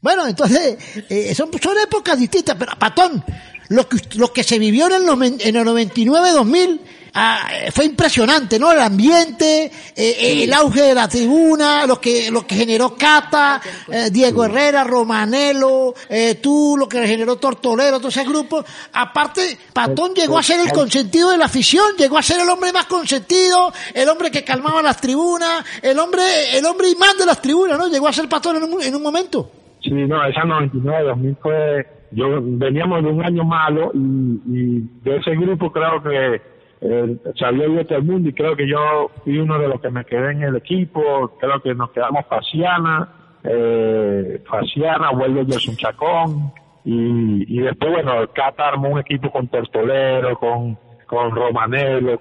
[0.02, 0.78] Bueno, entonces,
[1.10, 3.24] eh, son, son épocas distintas, pero Patón,
[3.70, 6.80] lo que, lo que se vivió en el, en el 99-2000
[7.16, 8.72] ah, eh, fue impresionante, ¿no?
[8.72, 13.62] El ambiente, eh, eh, el auge de la tribuna, lo que, lo que generó Cata,
[13.92, 18.64] eh, Diego Herrera, Romanelo, eh, tú, lo que generó Tortolero, todo ese grupo.
[18.94, 22.72] Aparte, Patón llegó a ser el consentido de la afición, llegó a ser el hombre
[22.74, 27.42] más consentido, el hombre que calmaba las tribunas, el hombre, el hombre imán de las
[27.42, 27.88] tribunas, ¿no?
[27.88, 29.50] Llegó a ser Patón en un, en un momento.
[29.82, 35.18] Sí, no, esa 99, 2000 fue, yo veníamos de un año malo y, y de
[35.18, 36.55] ese grupo creo que
[36.88, 39.90] eh, salió bien todo el mundo y creo que yo fui uno de los que
[39.90, 43.10] me quedé en el equipo, creo que nos quedamos Faciana,
[43.44, 46.52] eh, Faciana, vuelve Gerson Chacón
[46.84, 51.32] y, y después, bueno, el Cata armó un equipo con Tortolero, con, con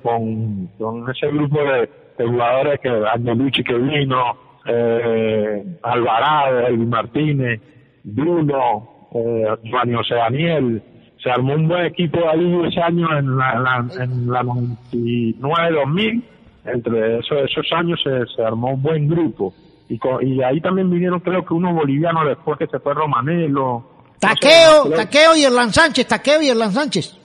[0.03, 1.91] con, con ese grupo de,
[2.25, 7.61] jugadores que, Angelucci que vino, eh, Alvarado, Elvin Martínez,
[8.03, 10.83] Bruno, eh, Giovanni José Daniel,
[11.25, 16.23] se armó un buen equipo ahí ese año en la, la, en la 99-2000.
[16.67, 19.53] Entre esos, esos años se, se armó un buen grupo.
[19.89, 23.85] Y, co- y ahí también vinieron creo que unos bolivianos después que se fue Romanelo.
[24.19, 27.19] Taqueo, No sé, Taqueo y Erlan Sánchez, Taqueo y Erlan Sánchez.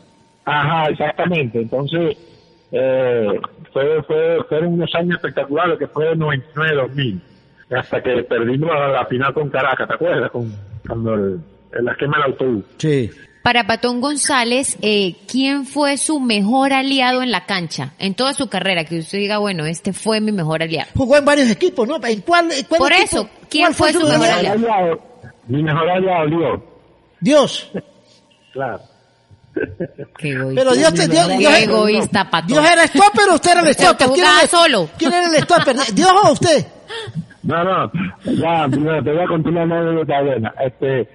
[0.44, 1.62] Ajá, exactamente.
[1.62, 2.18] Entonces,
[2.72, 3.40] eh,
[3.72, 7.22] fue, fue, fueron unos años espectaculares que fue el 99-2000.
[7.78, 10.32] Hasta que perdimos la, la final con Caracas, ¿te acuerdas?
[10.32, 10.52] Con,
[10.86, 11.40] cuando el,
[11.72, 12.64] el esquema del autobús.
[12.78, 13.10] Sí.
[13.50, 17.94] Para Patón González, eh, ¿quién fue su mejor aliado en la cancha?
[17.98, 20.92] En toda su carrera, que usted diga, bueno, este fue mi mejor aliado.
[20.96, 21.96] Jugó en varios equipos, ¿no?
[22.06, 24.56] ¿En cuál, en cuál Por equipo- eso, ¿quién cuál fue su mejor mejor aliado?
[24.60, 25.02] aliado,
[25.48, 26.60] mi mejor aliado, Dios.
[27.22, 27.72] Dios.
[28.54, 28.82] Claro.
[30.20, 30.62] Qué egoísta.
[30.62, 32.48] Pero Dios te Dios, Qué Dios, egoísta, Patón.
[32.50, 34.08] Dios era stopper o usted era el stopper?
[34.10, 34.90] ¿Quién era, solo.
[34.96, 35.76] ¿Quién era el stopper?
[35.96, 36.68] ¿Dios o usted?
[37.42, 37.92] No, no,
[38.26, 40.54] ya, primero te voy a continuar la anécdota buena.
[40.64, 41.10] Este,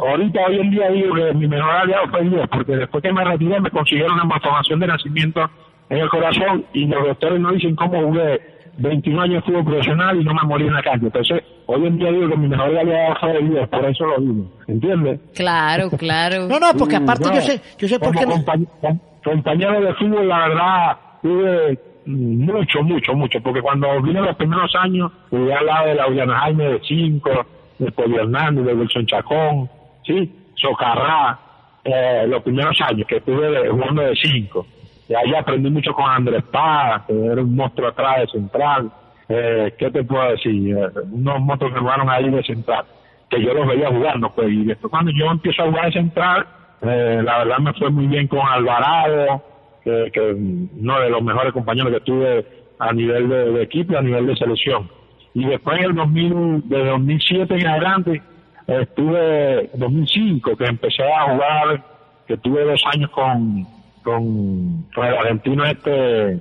[0.00, 3.24] ahorita, hoy en día digo que mi mejor aliado fue Dios, porque después que me
[3.24, 5.50] retiré me consiguieron una malformación de nacimiento
[5.90, 8.40] en el corazón y los doctores no dicen cómo jugué
[8.78, 11.06] 21 años de fútbol profesional y no me morí en la cancha.
[11.06, 14.44] Entonces, hoy en día digo que mi mejor aliado fue Dios, por eso lo digo,
[14.68, 15.20] ¿entiendes?
[15.34, 16.46] Claro, claro.
[16.48, 18.24] No, no, porque aparte No, yo sé, yo sé por qué.
[18.26, 24.36] compañ- compañero de fútbol, la verdad, tuve mm, mucho, mucho, mucho, porque cuando vine los
[24.36, 27.30] primeros años, jugué al lado de Laureano Jaime de 5,
[27.78, 29.70] de Polio Hernández, de Wilson Chacón,
[30.04, 30.30] ¿sí?
[30.54, 31.38] Socarrá,
[31.84, 34.66] eh, los primeros años que estuve jugando de 5.
[35.08, 38.90] Y ahí aprendí mucho con Andrés Paz, que era un monstruo atrás de central.
[39.28, 40.76] Eh, ¿Qué te puedo decir?
[40.76, 42.84] Eh, unos monstruos que jugaron ahí de central,
[43.30, 44.48] que yo los veía jugando, pues.
[44.50, 46.46] Y después cuando yo empiezo a jugar de central,
[46.82, 49.42] eh, la verdad me fue muy bien con Alvarado,
[49.82, 52.46] que, que uno de los mejores compañeros que tuve
[52.78, 54.90] a nivel de, de equipo y a nivel de selección.
[55.38, 58.22] Y después en el 2000, de 2007 en adelante,
[58.66, 61.84] estuve 2005 que empecé a jugar,
[62.26, 63.64] que tuve dos años con,
[64.02, 66.40] con, con el argentino este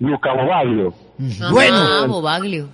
[0.00, 0.92] Luca Bobaglio.
[1.18, 2.08] Ajá, Bueno.
[2.08, 2.68] Bobaglio.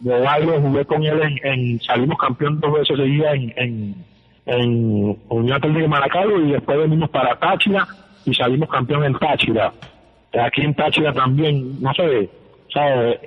[0.00, 4.04] Bobaglio jugué con él en, en- salimos campeón dos veces seguidas en, en,
[4.46, 7.86] en Unión Atlética de Maracaibo y después venimos para Táchira
[8.24, 9.72] y salimos campeón en Táchira.
[10.42, 12.30] Aquí en Táchira también, no sé,
[12.72, 13.18] ¿sabes?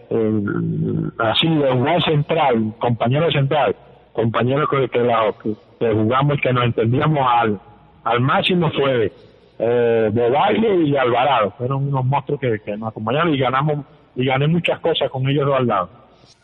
[1.19, 3.75] Así de jugar central, compañero de central,
[4.13, 5.55] compañero que, que, la- que-
[5.93, 7.59] jugamos y que nos entendíamos al,
[8.05, 9.11] al máximo fue
[9.59, 11.51] eh, Bobaglio y Alvarado.
[11.57, 15.45] Fueron unos monstruos que, que nos acompañaron y ganamos y gané muchas cosas con ellos
[15.45, 15.89] dos al lado.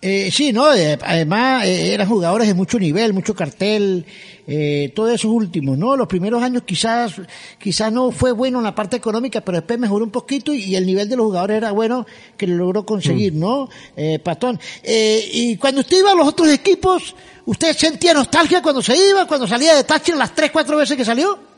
[0.02, 0.74] Eh, sí, ¿no?
[0.74, 4.06] Eh, además, eh, eran jugadores de mucho nivel, mucho cartel,
[4.48, 5.96] eh, todos esos últimos, ¿no?
[5.98, 7.22] Los primeros años quizás,
[7.60, 10.76] quizás no fue bueno en la parte económica, pero después mejoró un poquito y, y
[10.76, 12.06] el nivel de los jugadores era bueno
[12.38, 13.70] que lo logró conseguir, ¿no?
[13.96, 14.60] Eh, Patón.
[14.84, 17.14] Eh, y cuando usted iba a los otros equipos,
[17.46, 21.06] ¿usted sentía nostalgia cuando se iba, cuando salía de Táchira las tres, cuatro veces que
[21.06, 21.49] salió?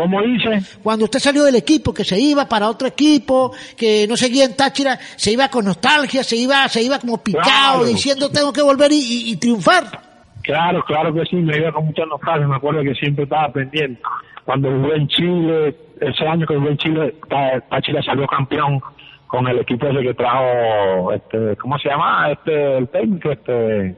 [0.00, 0.60] ¿Cómo dice?
[0.82, 4.56] Cuando usted salió del equipo, que se iba para otro equipo, que no seguía en
[4.56, 7.84] Táchira, se iba con nostalgia, se iba, se iba como picado, Claro.
[7.84, 9.84] diciendo tengo que volver y, y- y triunfar.
[10.42, 14.00] Claro, claro que sí, me iba con mucha nostalgia, me acuerdo que siempre estaba pendiente.
[14.44, 18.80] Cuando jugué en Chile, ese año que jugué en Chile, Tá- Táchira salió campeón
[19.26, 22.30] con el equipo ese que trajo, este, ¿cómo se llama?
[22.32, 23.94] Este, el técnico, este,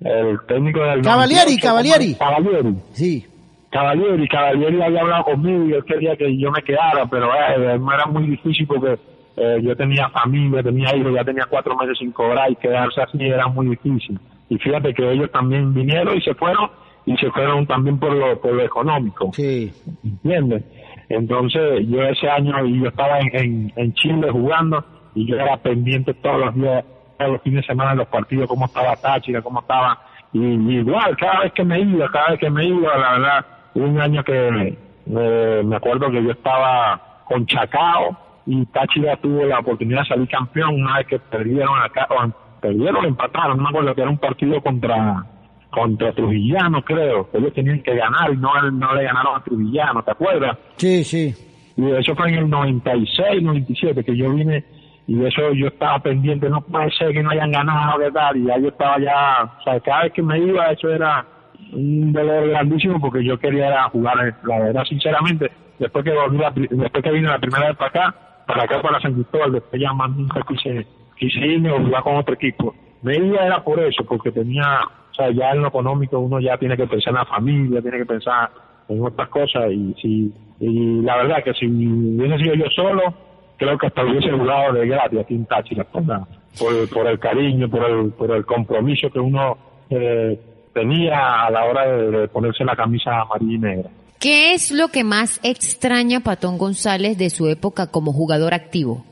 [0.00, 1.02] el técnico del...
[1.02, 2.14] Cavalieri, 98, Cavalieri.
[2.14, 2.74] Cavalieri.
[2.94, 3.26] Sí.
[3.72, 8.06] Cavalieri, Cavalieri había hablado conmigo y él quería que yo me quedara, pero eh, era
[8.06, 8.98] muy difícil porque
[9.34, 13.18] eh, yo tenía familia, tenía hijos, ya tenía cuatro meses sin cobrar y quedarse así
[13.22, 14.20] era muy difícil.
[14.50, 16.70] Y fíjate que ellos también vinieron y se fueron
[17.06, 19.30] y se fueron también por lo, por lo económico.
[19.32, 19.72] Sí.
[20.04, 20.64] ¿entiendes?
[21.08, 26.12] Entonces yo ese año yo estaba en, en, en Chile jugando y yo era pendiente
[26.12, 26.84] todos los días,
[27.18, 29.98] todos los fines de semana de los partidos, cómo estaba Táchira, cómo estaba,
[30.34, 33.46] y, y igual, cada vez que me iba, cada vez que me iba, la verdad,
[33.74, 39.60] un año que eh, me acuerdo que yo estaba con Chacao y Táchira tuvo la
[39.60, 43.94] oportunidad de salir campeón una vez que perdieron acá, o perdieron empataron, no me acuerdo
[43.94, 45.24] que era un partido contra
[45.70, 47.30] contra Trujillano, creo.
[47.32, 50.58] Ellos tenían que ganar y no, no le ganaron a Trujillano, ¿te acuerdas?
[50.76, 51.34] Sí, sí.
[51.76, 54.62] Y eso fue en el 96, 97, que yo vine
[55.06, 58.36] y eso yo estaba pendiente, no puede ser que no hayan ganado, ¿qué tal?
[58.36, 61.24] Y ya yo estaba ya, o sea, cada vez que me iba, eso era
[61.72, 67.02] un dolor grandísimo porque yo quería jugar, la verdad, sinceramente, después que volví la después
[67.02, 68.14] que vine la primera vez para acá,
[68.46, 72.16] para acá para San Cristóbal, después ya más nunca quise, quise irme o jugar con
[72.16, 72.74] otro equipo.
[73.02, 76.56] Me iba era por eso, porque tenía, o sea, ya en lo económico uno ya
[76.58, 78.50] tiene que pensar en la familia, tiene que pensar
[78.88, 83.14] en otras cosas y si, y la verdad que si hubiese sido yo solo,
[83.56, 87.88] creo que hasta hubiese jugado de gratis aquí en Táchira, por, por el cariño, por
[87.88, 89.56] el, por el compromiso que uno
[89.90, 90.38] eh,
[90.72, 93.90] tenía a la hora de, de ponerse la camisa amarilla y negra.
[94.20, 99.04] ¿Qué es lo que más extraña Patón González de su época como jugador activo?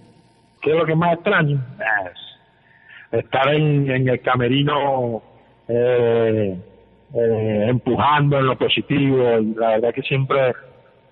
[0.62, 1.60] ¿Qué es lo que más extraño?
[3.10, 5.20] estar en, el camerino
[5.66, 6.56] eh,
[7.12, 9.18] eh, empujando en lo positivo.
[9.56, 10.52] La verdad que siempre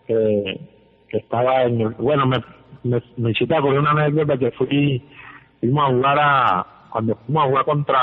[0.06, 2.38] que estaba en bueno, me,
[2.84, 5.02] me, me hiciste acordar una anécdota que fui,
[5.60, 7.98] fuimos a jugar a, cuando fuimos a jugar contra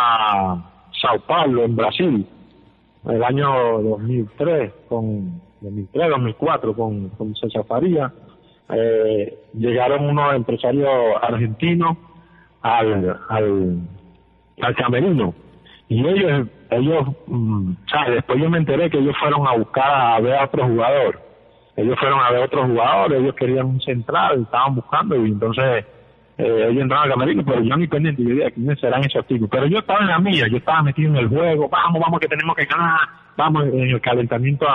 [1.02, 2.28] Sao Paulo en Brasil,
[3.10, 8.12] el año 2003, con 2003, 2004, con, con César Faría,
[8.70, 10.90] eh, llegaron unos empresarios
[11.22, 11.98] argentinos
[12.62, 13.80] al, al,
[14.62, 15.34] al camerino.
[15.88, 17.74] Y ellos ellos mm,
[18.10, 21.22] después yo me enteré que ellos fueron a buscar a ver a otro jugador.
[21.76, 25.86] Ellos fueron a ver a otro jugador ellos querían un central estaban buscando y entonces
[26.38, 29.50] eh, entraron al camerino pero yo ni pendiente yo quiénes serán esos tipos.
[29.50, 32.28] Pero yo estaba en la mía yo estaba metido en el juego vamos vamos que
[32.28, 33.00] tenemos que ganar
[33.38, 34.68] vamos en el calentamiento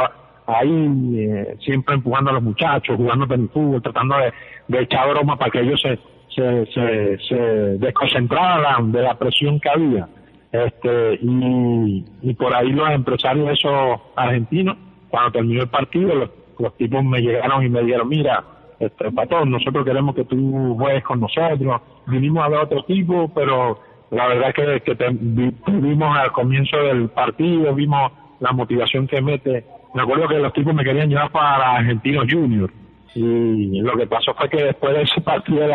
[0.47, 4.33] ahí eh, siempre empujando a los muchachos jugando tenis fútbol tratando de,
[4.69, 5.99] de echar broma para que ellos se
[6.35, 7.37] se, se, se
[7.79, 10.09] desconcentraran de la presión que había.
[10.53, 14.77] Este y, y por ahí los empresarios esos argentinos
[15.09, 18.43] cuando terminó el partido los, los tipos me llegaron y me dijeron mira
[18.81, 21.81] este patón nosotros queremos que tú juegues con nosotros.
[22.07, 23.79] Vinimos a ver otro tipo pero
[24.11, 29.65] la verdad que, que te, vimos al comienzo del partido vimos la motivación que mete.
[29.95, 32.73] Me acuerdo que los tipos me querían llevar para Argentinos Juniors
[33.15, 35.67] y lo que pasó fue que después de ese partido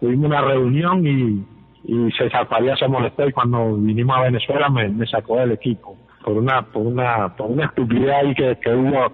[0.00, 1.44] tuvimos una reunión y
[1.84, 5.96] y César Faría se molestó y cuando vinimos a Venezuela me, sacó del equipo.
[6.22, 9.12] Por una por una por una estupidez ahí que, que hubo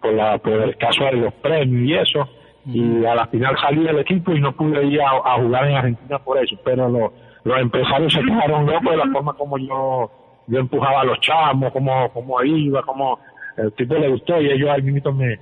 [0.00, 2.28] por la por el caso de los premios y eso
[2.66, 6.18] y a la final salí del equipo y no pude ir a, jugar en Argentina
[6.18, 10.10] por eso pero los empresarios se quedaron locos de la forma como yo
[10.46, 13.18] yo empujaba a los chamos como como iba como
[13.56, 15.38] el tipo le gustó y ellos ahí mismo me,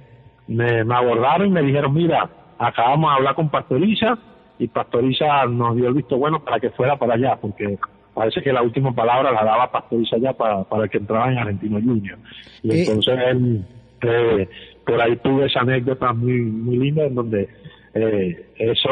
[0.48, 4.18] me me abordaron y me dijeron mira acabamos de hablar con Pastoriza
[4.58, 7.78] y Pastoriza nos dio el visto bueno para que fuera para allá, porque
[8.14, 11.80] parece que la última palabra la daba Pastoriza ya para, para que entraba en Argentino
[11.80, 12.18] Junior.
[12.62, 13.64] Y eh, entonces él,
[14.02, 14.48] eh,
[14.84, 17.48] por ahí tuve esa anécdota muy, muy linda en donde
[17.94, 18.90] eh, eso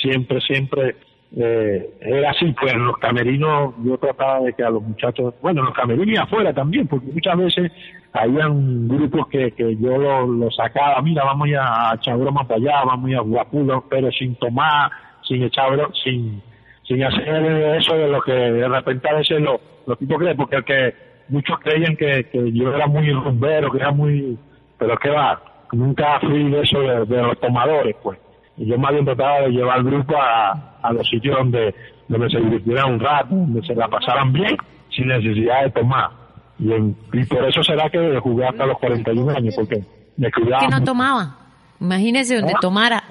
[0.00, 0.96] siempre, siempre
[1.34, 5.60] eh, era así, pues en los camerinos yo trataba de que a los muchachos, bueno,
[5.60, 7.72] en los camerinos y afuera también, porque muchas veces
[8.12, 12.84] habían grupos que, que yo lo, lo sacaba, mira, vamos a echar broma para allá,
[12.84, 14.90] vamos a guapulo, pero sin tomar,
[15.26, 16.42] sin echar broma, sin,
[16.86, 17.46] sin hacer
[17.78, 20.94] eso de lo que de repente a veces los, los tipos creen, porque el que
[21.28, 24.36] muchos creían que, que yo era muy rumbero, que era muy,
[24.82, 25.40] pero que va,
[25.70, 28.18] nunca fui de eso de los tomadores, pues
[28.56, 31.72] y yo más bien trataba de llevar al grupo a, a los sitios donde,
[32.08, 34.56] donde se divirtieran un rato, donde se la pasaran bien,
[34.90, 36.10] sin necesidad de tomar.
[36.58, 39.82] Y, y por eso será que jugué hasta los 41 años, porque
[40.16, 40.66] me cuidaba.
[40.66, 41.36] Que no tomaba.
[41.80, 42.60] Imagínese donde ¿Ah?
[42.60, 43.04] tomara.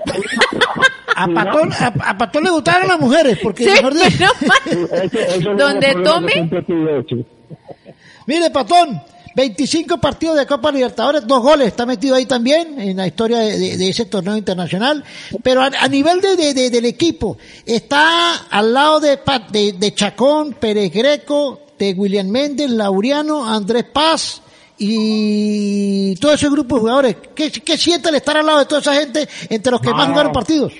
[1.15, 1.69] A Patón,
[2.03, 4.25] a, Patón le gustaron las mujeres, porque mejor dicho.
[5.57, 6.49] donde tome.
[8.27, 9.01] Mire, Patón,
[9.35, 13.89] 25 partidos de Copa Libertadores, dos goles, está metido ahí también en la historia de,
[13.89, 15.03] ese torneo internacional.
[15.43, 19.19] Pero a, nivel de, del equipo, está al lado de,
[19.77, 24.43] de, Chacón, Pérez Greco, de William Méndez, Laureano, Andrés Paz
[24.77, 27.15] y todo ese grupo de jugadores.
[27.35, 30.07] ¿Qué, qué siente el estar al lado de toda esa gente entre los que más
[30.07, 30.73] jugaron partidos?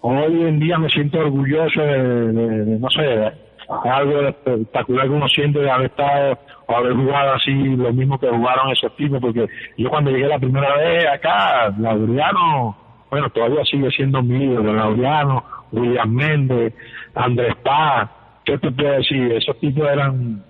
[0.00, 3.32] Hoy en día me siento orgulloso de, no sé,
[3.68, 8.28] algo espectacular que uno siente de haber estado o haber jugado así lo mismo que
[8.28, 12.76] jugaron esos tipos, porque yo cuando llegué la primera vez acá, Laureano,
[13.10, 16.74] bueno, todavía sigue siendo mío, Laureano, William Méndez,
[17.14, 18.10] Andrés Paz,
[18.44, 19.32] ¿qué te puedo decir?
[19.32, 20.42] Esos tipos eran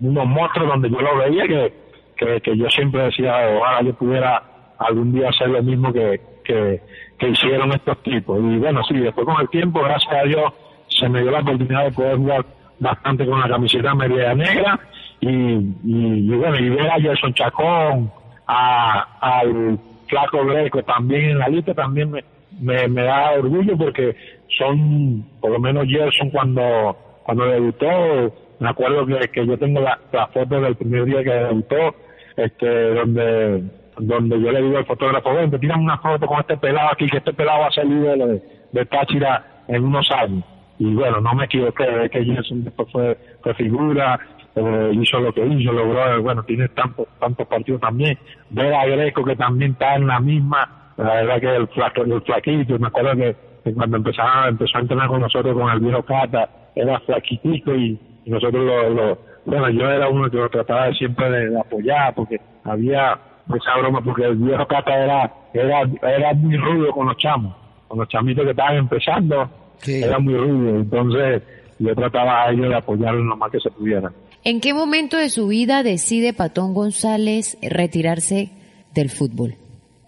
[0.00, 1.72] unos monstruos donde yo lo veía que,
[2.16, 4.42] que, que yo siempre decía, ojalá yo pudiera
[4.78, 6.80] algún día hacer lo mismo que, que,
[7.18, 8.38] que hicieron estos tipos.
[8.40, 10.52] Y bueno, sí, después con el tiempo, gracias a Dios,
[10.88, 12.44] se me dio la oportunidad de poder jugar
[12.78, 14.78] bastante con la camiseta media negra
[15.24, 18.10] y, y, bueno, y ver a Gerson Chacón,
[18.46, 24.14] a, al Flaco Greco también en la lista también me, me, da orgullo porque
[24.58, 29.98] son, por lo menos Gerson cuando, cuando debutó, me acuerdo que, que yo tengo la,
[30.12, 31.94] la foto del primer día que debutó,
[32.36, 33.64] este, donde
[33.96, 37.06] donde yo le digo al fotógrafo, ven, te tiran una foto con este pelado aquí,
[37.08, 40.44] que este pelado va a de, de Táchira en unos años
[40.78, 44.18] y bueno, no me equivoqué, es que Jensen después fue, fue figura,
[44.56, 48.16] eh, hizo lo que hizo, logró, bueno, tiene tantos tantos partidos también,
[48.50, 52.22] ver a Greco que también está en la misma, la verdad que el, flaco, el
[52.22, 53.36] flaquito, me acuerdo que,
[53.74, 58.64] cuando empezaba, empezó a entrenar con nosotros con el viejo Cata, era flaquitico y, nosotros
[58.64, 63.18] lo, lo, bueno, yo era uno que lo trataba siempre de, apoyar porque había
[63.54, 67.54] esa broma porque el viejo Cata era, era, era muy rudo con los chamos,
[67.88, 69.50] con los chamitos que estaban empezando,
[69.84, 71.42] era muy rudo, entonces
[71.78, 74.10] yo trataba a ellos de apoyarlos lo más que se pudiera.
[74.44, 78.50] ¿En qué momento de su vida decide Patón González retirarse
[78.94, 79.54] del fútbol?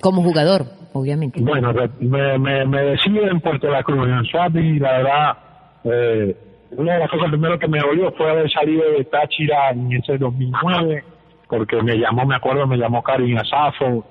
[0.03, 1.41] Como jugador, obviamente.
[1.41, 5.39] Bueno, me, me, me decido en Puerto La Cruz, en y la verdad,
[5.85, 6.37] eh,
[6.73, 10.19] una de las cosas primero que me dolió fue haber salido de Táchira en ese
[10.19, 11.05] 2009,
[11.49, 14.05] porque me llamó, me acuerdo, me llamó Karim Asafo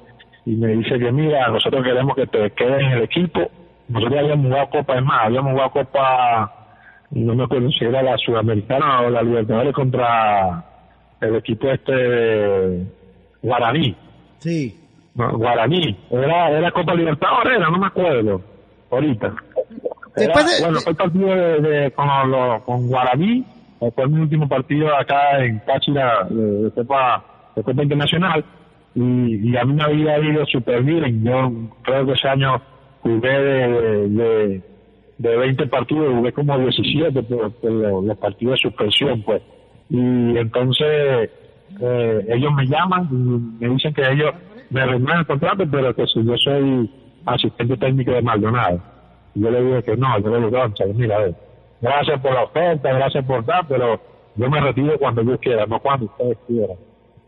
[0.44, 3.42] y me dice que mira, nosotros queremos que te quedes en el equipo.
[3.90, 6.65] Nosotros habíamos jugado Copa, es más, habíamos jugado Copa,
[7.12, 10.64] no me acuerdo si era la Sudamericana o la Libertadores contra
[11.22, 12.86] el equipo este
[13.42, 13.96] Guaraní.
[14.40, 14.80] Sí.
[15.16, 18.42] Guaraní, era, era Copa Libertadores, era, no me acuerdo,
[18.92, 19.34] ahorita
[20.62, 21.28] bueno, fue el partido
[21.62, 23.44] de, con, lo, con Guaraní,
[23.94, 27.24] fue mi último partido acá en Táchira de, Copa,
[27.56, 28.46] de Copa Internacional
[28.96, 31.24] y, y, a mí me había ido súper bien.
[31.24, 31.52] Yo
[31.84, 32.62] creo que ese año
[33.02, 34.62] jugué de, de,
[35.18, 39.42] de 20 partidos, jugué como 17 por, los, partidos de suspensión, pues.
[39.90, 41.30] Y entonces
[41.82, 44.34] eh, ellos me llaman y me dicen que ellos
[44.70, 46.90] me renuevan el contrato, pero que si yo soy
[47.26, 48.96] asistente técnico de Maldonado
[49.36, 51.30] yo le dije que no, yo le dije, mira, a
[51.82, 54.00] gracias por la oferta, gracias por dar, pero
[54.36, 56.78] yo me retiro cuando yo quiera, no cuando ustedes quieran.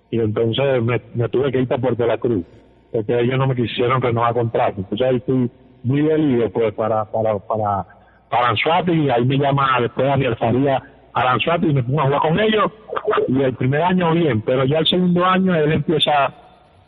[0.10, 2.46] Y entonces me, tuve que ir a Puerto La Cruz,
[2.92, 4.76] porque ellos no me quisieron renovar contrato.
[4.78, 5.52] Entonces ahí fui
[5.84, 7.86] muy dolido pues para, para, para,
[8.30, 10.82] para y ahí me llama después Daniel Faría
[11.14, 12.72] a Anzuati y me pongo a jugar con ellos.
[13.28, 16.34] Y el primer año bien, pero ya el segundo año él empieza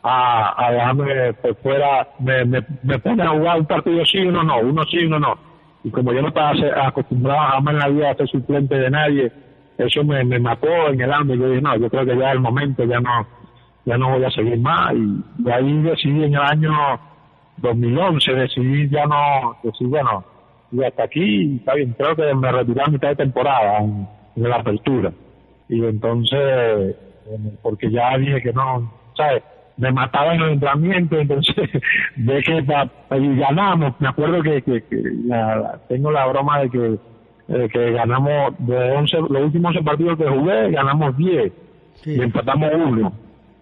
[0.02, 4.60] a, a dejarme por fuera, me, me, pone a jugar un partido sí, uno no,
[4.60, 5.38] uno sí, uno no.
[5.82, 6.52] Y como yo no estaba
[6.86, 9.32] acostumbrado jamás en la vida a ser suplente de nadie,
[9.78, 11.38] eso me, me mató en el hambre.
[11.38, 13.26] Yo dije, no, yo creo que ya es el momento, ya no,
[13.84, 14.92] ya no voy a seguir más.
[14.94, 16.72] Y, ahí decidí en el año
[17.60, 20.24] 2011, decidí ya no, decidí, bueno,
[20.72, 24.48] y hasta aquí, está bien, creo que me retiré a mitad de temporada en, en
[24.48, 25.12] la apertura.
[25.68, 26.96] Y entonces,
[27.62, 29.42] porque ya dije que no, ¿sabes?
[29.80, 31.56] me mataba en el entrenamiento, entonces
[32.16, 32.64] de que
[33.16, 33.94] y ganamos.
[33.98, 34.82] Me acuerdo que, que,
[35.88, 40.70] tengo la broma de que, que ganamos de 11, los últimos 11 partidos que jugué,
[40.70, 41.52] ganamos 10
[42.04, 43.12] y empatamos uno.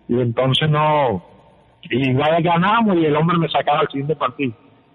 [0.08, 1.22] Y entonces no,
[1.90, 4.52] igual ganamos y el hombre me sacaba al siguiente partido.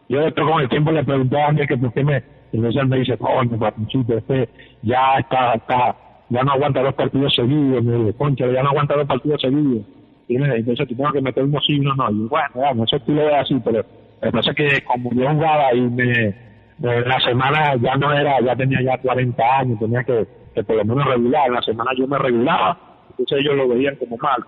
[0.09, 2.97] Yo después con el tiempo le pregunté a Ángel que por qué me, entonces me
[2.97, 4.49] dice, coño, papuchito, este
[4.81, 5.95] ya está, está,
[6.29, 9.83] ya no aguanta dos partidos seguidos, me dice, concha, ya no aguanta dos partidos seguidos
[10.27, 13.59] entonces tú tengo que meter unos signos, no, y bueno, no sé si lo así,
[13.63, 13.83] pero
[14.21, 16.35] lo que que como yo jugaba y me,
[16.79, 20.25] la semana ya no era, ya tenía ya 40 años, tenía que,
[20.63, 22.77] por lo menos regular, la semana yo me regulaba,
[23.11, 24.43] entonces ellos lo veían como mal,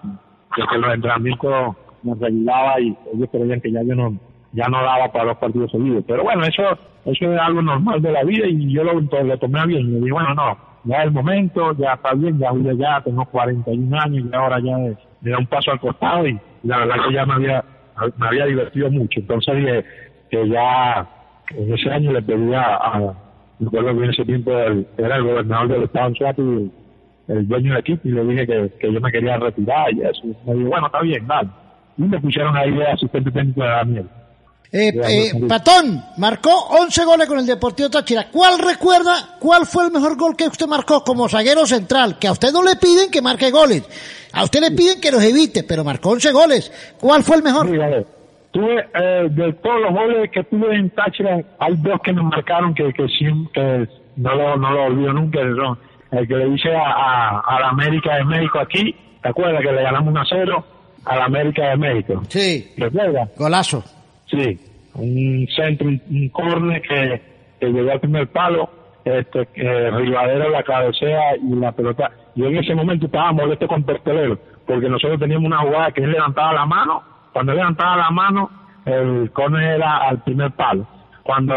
[0.56, 1.76] que los entrenamientos
[2.06, 4.18] me regulaba y ellos creían que ya yo no,
[4.54, 6.04] ya no daba para los partidos seguidos.
[6.08, 6.64] Pero bueno, eso,
[7.06, 9.82] eso es algo normal de la vida y yo lo, lo tomé bien.
[9.82, 14.00] Y dije, bueno, no, ya es el momento, ya está bien, ya ya, tengo 41
[14.00, 17.26] años y ahora ya me da un paso al costado y la verdad que ya
[17.26, 17.64] me había,
[18.18, 19.20] me había divertido mucho.
[19.20, 19.86] Entonces dije
[20.30, 21.08] que ya
[21.50, 23.14] en ese año le pedía a,
[23.60, 26.72] recuerdo que en ese tiempo era el gobernador del estado en
[27.28, 30.22] el dueño del equipo, y le dije que, que yo me quería retirar y eso.
[30.46, 31.50] Me dijo, bueno, está bien, dale.
[31.98, 34.10] Y me pusieron ahí de asistente técnico de Daniel.
[34.72, 38.28] Eh, eh, Patón, marcó 11 goles con el Deportivo Táchira.
[38.30, 42.20] ¿Cuál recuerda, cuál fue el mejor gol que usted marcó como zaguero central?
[42.20, 43.84] Que a usted no le piden que marque goles.
[44.34, 46.96] A usted le piden que los evite, pero marcó 11 goles.
[47.00, 47.68] ¿Cuál fue el mejor?
[48.52, 52.74] tuve, eh, de todos los goles que tuve en Táchira, hay dos que me marcaron
[52.74, 53.06] que, que,
[53.54, 55.40] que no, lo, no lo olvido nunca.
[56.12, 59.84] El que le hice a, a, la América de México aquí, ¿te acuerdas que le
[59.84, 60.66] ganamos 1 a 0
[61.06, 62.24] a la América de México?
[62.30, 62.74] Sí.
[62.78, 63.30] ¿Recuerdas?
[63.38, 63.84] Golazo.
[64.26, 64.60] Sí,
[64.96, 67.22] un centro, un corner que,
[67.60, 68.70] que llegó al primer palo,
[69.04, 72.12] este, que Rivadero la cabecea y la pelota.
[72.36, 76.12] Yo en ese momento estaba molesto con Pertelero, porque nosotros teníamos una jugada que él
[76.12, 78.50] levantaba la mano, cuando él levantaba la mano,
[78.86, 80.88] el corner era al primer palo.
[81.24, 81.54] Cuando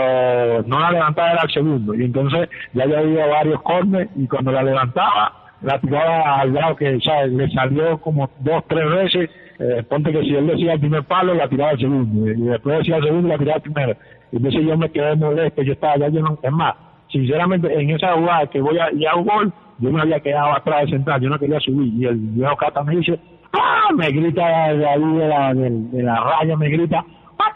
[0.67, 1.95] no la levantaba era al segundo.
[1.95, 6.91] Y entonces ya había varios corners y cuando la levantaba, la tiraba al lado que
[6.93, 11.35] le salió como dos, tres veces eh, ponte que si él decía el primer palo,
[11.35, 13.97] la tiraba al segundo, y después decía el segundo, la tiraba al primero.
[14.31, 16.75] Y entonces yo me quedé molesto, yo estaba ya lleno, es más,
[17.11, 20.83] sinceramente, en esa jugada que voy a, y un gol, yo me había quedado atrás
[20.83, 23.19] de central, yo no quería subir, y el viejo Cata me dice,
[23.53, 23.89] ¡ah!
[23.97, 27.05] Me grita de ahí de la, de, la raya, me grita,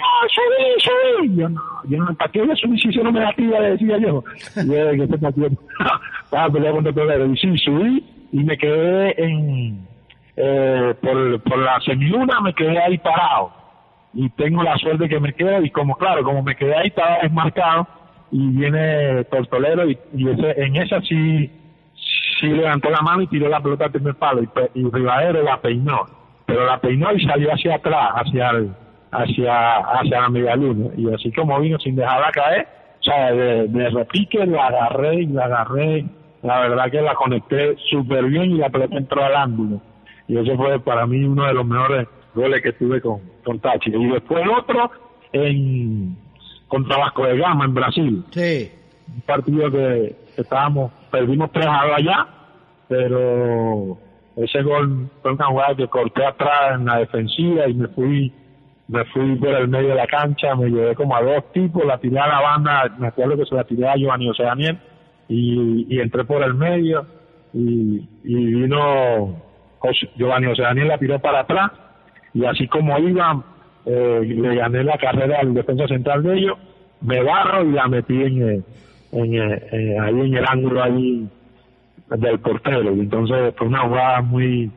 [0.03, 1.37] ¡Patón, subí, subí!
[1.37, 3.61] Yo no, yo no, ¿para qué voy a subir si eso no me la tira?
[3.61, 4.25] Le decía yo.
[4.57, 5.15] Y yo, que
[6.25, 9.87] estaba peleando y sí, subí, y me quedé en,
[10.37, 13.53] eh, por, por la semiluna me quedé ahí parado
[14.15, 17.19] y tengo la suerte que me quedo y como claro, como me quedé ahí estaba
[17.23, 17.87] desmarcado
[18.31, 21.51] y viene Tortolero y, ese, en esa sí
[22.41, 25.61] sí levantó la mano y tiró la pelota al primer palo y, y Rivadero la
[25.61, 26.07] peinó
[26.47, 28.73] pero la peinó y salió hacia atrás hacia el,
[29.13, 32.67] hacia hacia la media luna y así como vino sin dejarla caer
[33.01, 36.05] o sea de, de repique la agarré y la agarré
[36.43, 39.81] la verdad que la conecté súper bien y la pelota entró al ángulo
[40.29, 43.91] y eso fue para mí uno de los mejores goles que tuve con, con Tachi.
[43.95, 44.91] Y después el otro
[45.33, 46.17] en
[46.69, 48.71] contra Vasco de Gama en Brasil, Sí.
[49.15, 52.27] un partido que, que estábamos, perdimos 3 a 2 allá,
[52.89, 53.99] pero
[54.37, 58.33] ese gol fue una jugada que corté atrás en la defensiva y me fui
[58.93, 61.99] me fui por el medio de la cancha, me llevé como a dos tipos, la
[61.99, 64.79] tiré a la banda, me acuerdo que se la tiré a Giovanni José Daniel
[65.29, 67.07] y, y entré por el medio
[67.55, 69.43] y, y vino
[69.79, 71.71] José- Giovanni José Daniel la tiró para atrás
[72.35, 73.43] y así como iba
[73.87, 76.59] eh, le gané la carrera al defensa central de ellos,
[77.01, 78.63] me barro y la metí en, eh,
[79.13, 81.29] en, eh, eh, ahí en el ángulo ahí
[82.11, 84.71] del portero y entonces fue una jugada muy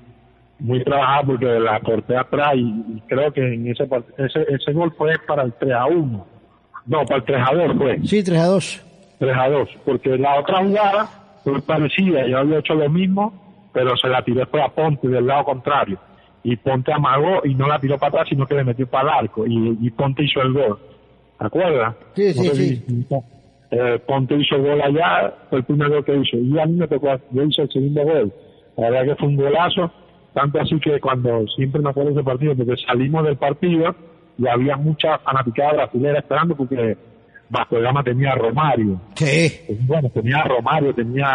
[0.60, 3.84] muy trabajada porque la corté atrás y, creo que en ese,
[4.18, 6.28] ese ese gol fue para el 3 a 1
[6.88, 8.82] no para el 3 a 2 fue Sí, 3 a 2.
[9.20, 11.10] 3 a 2, porque la otra jugada
[11.44, 15.28] fue parecida, yo había hecho lo mismo, pero se la tiré fue a Ponte del
[15.28, 15.98] lado contrario.
[16.44, 19.20] Y Ponte amagó y no la tiró para atrás, sino que le metió para el
[19.26, 19.46] arco.
[19.48, 20.78] Y, y Ponte hizo el gol.
[21.40, 21.96] ¿Te acuerdas?
[22.16, 22.76] Sí, sí, No sí.
[22.88, 23.08] si-
[23.72, 26.38] eh, Ponte hizo el gol allá, fue el primer gol que hizo.
[26.38, 28.34] Y a mí me tocó, yo hice el segundo gol.
[28.78, 29.92] La verdad que fue un golazo,
[30.36, 33.96] tanto así que cuando siempre me acuerdo de ese partido, porque salimos del partido
[34.38, 36.98] y había mucha fanaticada brasilera esperando porque
[37.50, 39.00] Vasco de Gama tenía a Romario.
[39.14, 39.50] Sí.
[39.66, 41.30] Pues, bueno, tenía a Romario, tenía,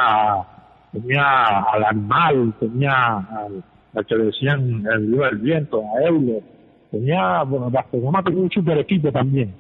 [0.93, 6.43] tenía al animal, tenía al, al que le decían el dios del viento, a Euler,
[6.91, 9.55] tenía, bueno, Vasco de Gama tenía un super equipo también.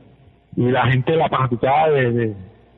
[0.54, 2.34] Y la gente, la fanaticada de, de,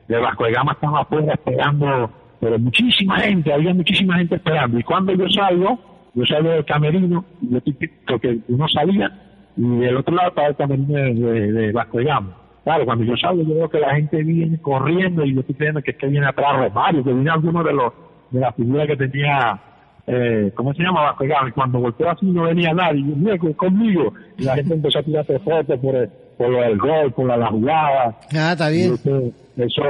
[0.07, 2.09] de Vasco de Gama estaba afuera esperando,
[2.39, 4.79] pero muchísima gente, había muchísima gente esperando.
[4.79, 7.59] Y cuando yo salgo, yo salgo del camerino, y yo
[8.07, 9.11] porque uno salía,
[9.57, 12.37] y del otro lado estaba el camerino de, de, de Vasco de Gama.
[12.63, 15.81] Claro, cuando yo salgo yo veo que la gente viene corriendo y yo estoy creyendo
[15.81, 17.93] que es que viene atrás Romario, que viene alguno de los
[18.31, 19.59] de la figura que tenía,
[20.07, 21.01] eh, ¿cómo se llama?
[21.01, 21.49] Vasco de Gama.
[21.49, 24.13] Y cuando volteó así no venía nadie, y yo, mira, co- conmigo.
[24.37, 27.37] Y la gente empezó a tirarse fotos por, el- por lo del gol, por la,
[27.37, 28.17] la jugada.
[28.35, 28.93] Ah, está Y bien.
[28.93, 29.83] Eso, eso,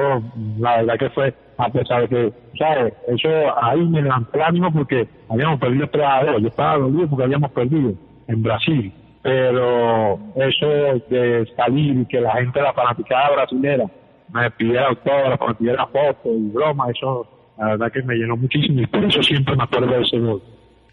[0.59, 2.93] la verdad que fue, a pesar de que, ¿sabes?
[3.07, 3.29] Eso
[3.61, 6.41] ahí me levantó el ánimo porque habíamos perdido 3 a 2.
[6.41, 7.93] Yo estaba dolido porque habíamos perdido
[8.27, 8.93] en Brasil.
[9.21, 10.67] Pero eso
[11.09, 13.85] de salir y que la gente la fanaticada brasilera
[14.33, 17.27] me pidiera autógrafo, me pidiera fotos y broma, eso
[17.57, 20.41] la verdad que me llenó muchísimo y por eso siempre me acuerdo de ese gol.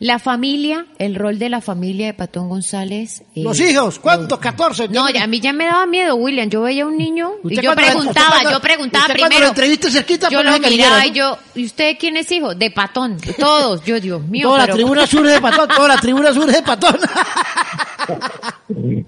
[0.03, 3.21] La familia, el rol de la familia de Patón González.
[3.37, 4.39] eh, Los hijos, ¿cuántos?
[4.39, 4.89] 14.
[4.89, 6.49] No, ya- a mí ya me daba miedo, William.
[6.49, 9.41] Yo veía un niño y yo preguntaba, cuando- yo preguntaba usted cuando primero.
[9.45, 11.07] lo entreviste cerquita, yo lo miraba ¿no?
[11.07, 12.55] y yo, ¿y usted quién es hijo?
[12.55, 13.85] De Patón, todos.
[13.85, 16.57] Yo, Dios mío, Toda la tribuna sur es de patón, toda la tribuna sur es
[16.57, 16.97] de patón.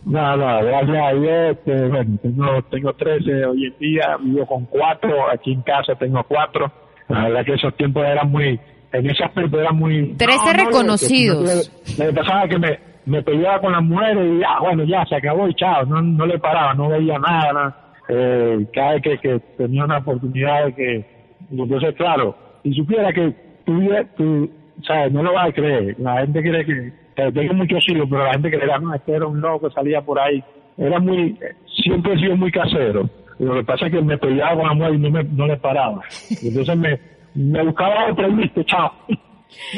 [0.05, 4.66] No, no, gracias a Dios, este, bueno, tengo, tengo 13 hoy en día, vivo con
[4.66, 6.70] cuatro, aquí en casa tengo cuatro.
[7.09, 8.61] La verdad que esos tiempos eran muy,
[8.93, 10.14] en ese aspecto eran muy...
[10.14, 11.72] 13 no, no, reconocidos.
[11.99, 15.16] Me, me pasaba que me, me peleaba con las mujeres y ya, bueno, ya, se
[15.16, 17.76] acabó y chao, no, no le paraba, no veía nada, nada.
[18.09, 21.07] Eh, cada vez que, que tenía una oportunidad de que...
[21.51, 23.34] entonces, claro, si supiera que
[23.64, 24.51] tuviera, tú,
[24.86, 28.24] sabes, no lo vas a creer, la gente cree que eh, tengo muchos hijos, pero
[28.24, 30.43] la gente creerá, no, este era un loco, salía por ahí.
[30.78, 31.38] Era muy,
[31.82, 33.09] siempre he sido muy casero.
[33.38, 35.57] Lo que pasa es que me peleaba con la mujer y no, me, no le
[35.57, 36.03] paraba.
[36.43, 36.99] Entonces me,
[37.35, 38.93] me buscaba otro y listo, chao.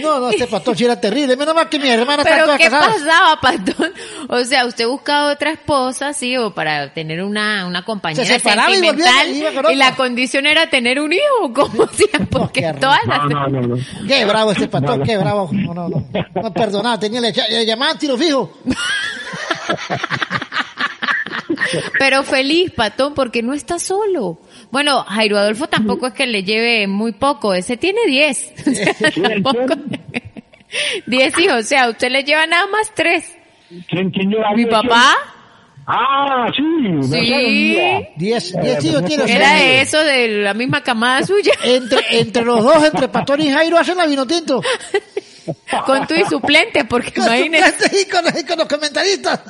[0.00, 1.36] No, no, este patón sí era terrible.
[1.36, 2.92] Menos mal que mi hermana está Pero toda ¿qué casada.
[2.92, 3.92] pasaba, Patón?
[4.28, 8.70] O sea, usted buscaba otra esposa, sí, o para tener una, una compañera Se separaba
[8.70, 9.28] y volvía, sentimental.
[9.30, 9.96] y iba con y la otra.
[9.96, 11.24] condición era tener un hijo,
[11.54, 12.06] ¿cómo hacía?
[12.30, 13.24] Porque qué todas las...
[13.24, 14.06] No, no, no, no.
[14.06, 15.50] Qué bravo este patón, qué bravo.
[15.52, 16.06] No, no, no.
[16.40, 18.52] No perdonaba, tenía le, le llamaban tiro fijo.
[21.98, 24.38] Pero feliz, Patón, porque no está solo.
[24.74, 28.54] Bueno, Jairo Adolfo tampoco es que le lleve muy poco, ese tiene 10.
[28.66, 28.94] O sea,
[29.40, 29.74] tampoco-
[31.06, 33.24] 10 hijos, o sea, usted le lleva nada más 3.
[33.88, 35.14] ¿Quién, quién lleva Mi papá,
[35.86, 36.62] Ah, sí.
[37.04, 37.96] Sí.
[38.16, 39.32] Diez, diez hijos tiene.
[39.32, 43.50] era de eso, de la misma camada suya, Entre, entre los dos, entre Patón y
[43.52, 44.60] Jairo, hacen la vino tinto.
[45.86, 47.70] con tú y suplente, porque Con, imagínese.
[47.70, 49.40] suplentes y con, y con los comentaristas.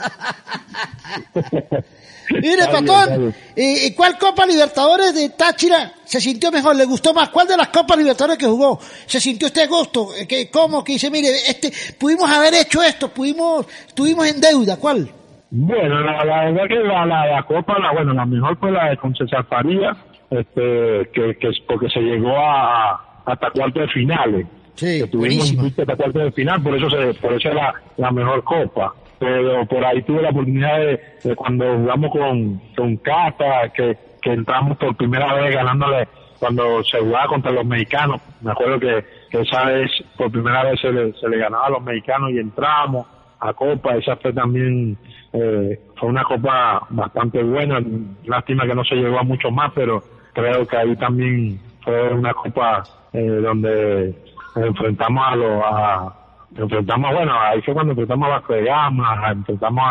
[2.31, 6.77] Mire, Patón, ¿y cuál Copa Libertadores de Táchira se sintió mejor?
[6.77, 7.29] ¿Le gustó más?
[7.29, 10.09] ¿Cuál de las Copas Libertadores que jugó se sintió usted a gusto?
[10.29, 10.83] ¿Qué, ¿Cómo?
[10.83, 14.79] Que dice, mire, este, pudimos haber hecho esto, pudimos, estuvimos en deuda.
[14.79, 15.09] ¿Cuál?
[15.51, 19.45] Bueno, la, verdad que la, la, Copa, la, bueno, la mejor fue la de Concesar
[19.47, 19.97] Faría,
[20.31, 24.47] este, que, que porque se llegó a, hasta cuartos de finales.
[24.75, 28.95] Sí, tuvimos hasta cuartos de final, por eso se, por eso era la mejor Copa
[29.25, 34.77] pero por ahí tuve la oportunidad de, cuando jugamos con, con Cata, que, que entramos
[34.77, 36.07] por primera vez ganándole
[36.39, 38.21] cuando se jugaba contra los mexicanos.
[38.43, 41.83] Me acuerdo que, esa vez, por primera vez se le, se le ganaba a los
[41.83, 43.07] mexicanos y entramos
[43.41, 43.97] a Copa.
[43.97, 44.99] Esa fue también,
[45.33, 47.81] eh, fue una Copa bastante buena.
[48.27, 50.03] Lástima que no se llegó a mucho más, pero
[50.35, 52.83] creo que ahí también fue una Copa
[53.15, 54.15] eh, donde
[54.55, 56.24] enfrentamos a los, a,
[56.57, 59.85] enfrentamos, bueno, ahí fue cuando enfrentamos a Vasco de Gama, enfrentamos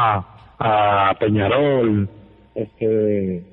[0.60, 2.10] a, Peñarol,
[2.56, 3.44] este,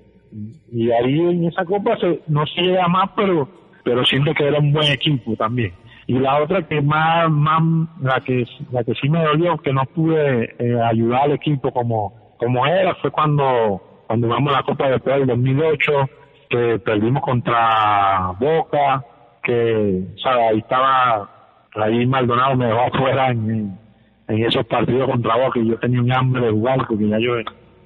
[0.71, 3.49] y ahí en esa copa se, no se llega más, pero,
[3.83, 5.73] pero siento que era un buen equipo también.
[6.07, 7.63] Y la otra que más, más,
[8.01, 12.35] la que, la que sí me dolió, que no pude eh, ayudar al equipo como,
[12.39, 15.93] como era, fue cuando, cuando jugamos la Copa después del 2008,
[16.49, 19.05] que perdimos contra Boca,
[19.43, 21.40] que, o sea, ahí estaba
[21.75, 23.79] ahí Maldonado me dejó afuera en,
[24.29, 27.33] esos partidos contra Boca y yo tenía un hambre de jugar porque ya yo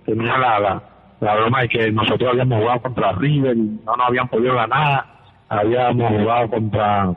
[0.04, 0.82] tenía la,
[1.20, 5.04] la, broma de que nosotros habíamos jugado contra River y no nos habían podido ganar,
[5.48, 7.14] habíamos jugado contra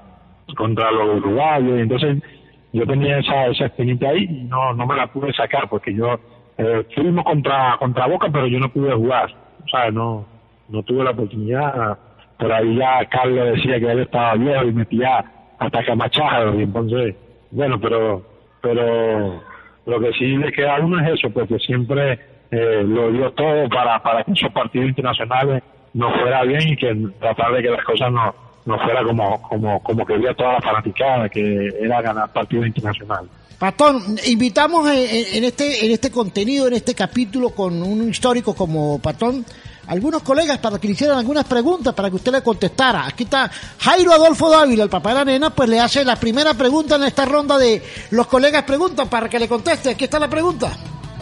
[0.56, 2.24] contra los uruguayos, entonces
[2.72, 6.18] yo tenía esa, esa experiencia ahí y no, no me la pude sacar porque yo
[6.58, 9.30] eh, fuimos contra contra Boca pero yo no pude jugar,
[9.66, 10.26] o sea, no,
[10.70, 11.98] no tuve la oportunidad,
[12.40, 15.26] por ahí ya Carlos decía que él estaba viejo y metía
[15.60, 17.16] hasta Camachado y entonces,
[17.52, 18.24] bueno, pero,
[18.62, 19.44] pero
[19.86, 22.20] lo que sí le queda a uno es eso, porque siempre
[22.52, 26.94] eh, lo dio todo para, para que esos partidos internacionales no fuera bien y que
[27.20, 28.34] tratar de que las cosas no,
[28.66, 33.32] no fuera como, como, como quería toda la fanaticada, que era ganar partidos internacionales.
[33.58, 39.44] Patón, invitamos en, este, en este contenido, en este capítulo, con un histórico como Patón,
[39.88, 43.08] algunos colegas para que le hicieran algunas preguntas para que usted le contestara.
[43.08, 46.54] Aquí está Jairo Adolfo Dávila, el papá de la nena, pues le hace la primera
[46.54, 47.82] pregunta en esta ronda de
[48.12, 49.90] los colegas preguntan para que le conteste.
[49.92, 50.72] Aquí está la pregunta.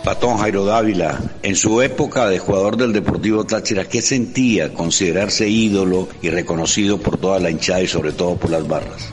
[0.03, 6.07] Patón Jairo Dávila, en su época de jugador del Deportivo Táchira, ¿qué sentía considerarse ídolo
[6.22, 9.11] y reconocido por toda la hinchada y sobre todo por las barras?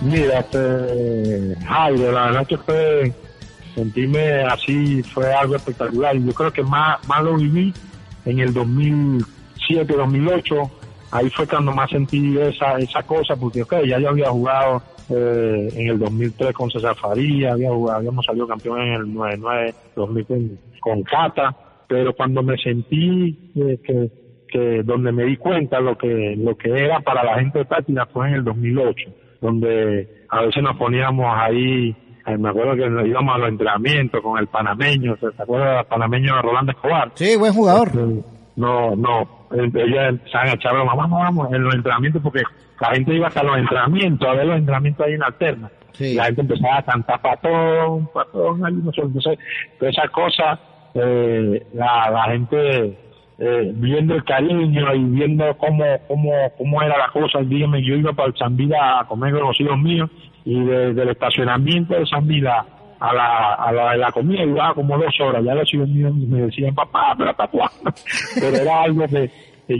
[0.00, 3.12] Mira, este, Jairo, la verdad que fue,
[3.76, 6.16] sentirme así fue algo espectacular.
[6.16, 7.72] Yo creo que más, más lo viví
[8.26, 10.54] en el 2007, 2008,
[11.12, 15.88] ahí fue cuando más sentí esa, esa cosa, porque ya yo había jugado eh, en
[15.88, 21.56] el 2003 con César Faría, había habíamos salido campeón en el 99, 2000 con Cata,
[21.88, 24.10] pero cuando me sentí eh, que,
[24.48, 28.28] que donde me di cuenta lo que lo que era para la gente de fue
[28.28, 29.10] en el 2008,
[29.40, 31.94] donde a veces nos poníamos ahí
[32.26, 35.84] eh, me acuerdo que nos íbamos a los entrenamientos con el panameño, ¿se acuerda del
[35.86, 37.12] panameño Rolando Escobar?
[37.14, 37.88] Sí, buen jugador.
[37.88, 38.24] Este,
[38.56, 42.42] no, no, ellos empezaban a echar vamos, vamos, en los entrenamientos, porque
[42.80, 45.70] la gente iba hasta los entrenamientos, a ver los entrenamientos ahí en alterna.
[45.98, 49.38] La gente empezaba a cantar patón, patón, ahí no sé, entonces,
[49.78, 50.58] todas esas cosas,
[50.94, 52.98] eh, la, la gente
[53.38, 58.12] eh, viendo el cariño y viendo cómo, cómo, cómo era la cosa, dígame, yo iba
[58.12, 60.10] para el Zambida a comer con los hijos míos
[60.46, 62.64] y desde el estacionamiento de San Vida
[63.00, 66.14] a la, a la de la comida iba como dos horas, ya los hijos míos
[66.14, 67.92] me decían, papá, pero tatuando,
[68.40, 69.28] pero era algo que,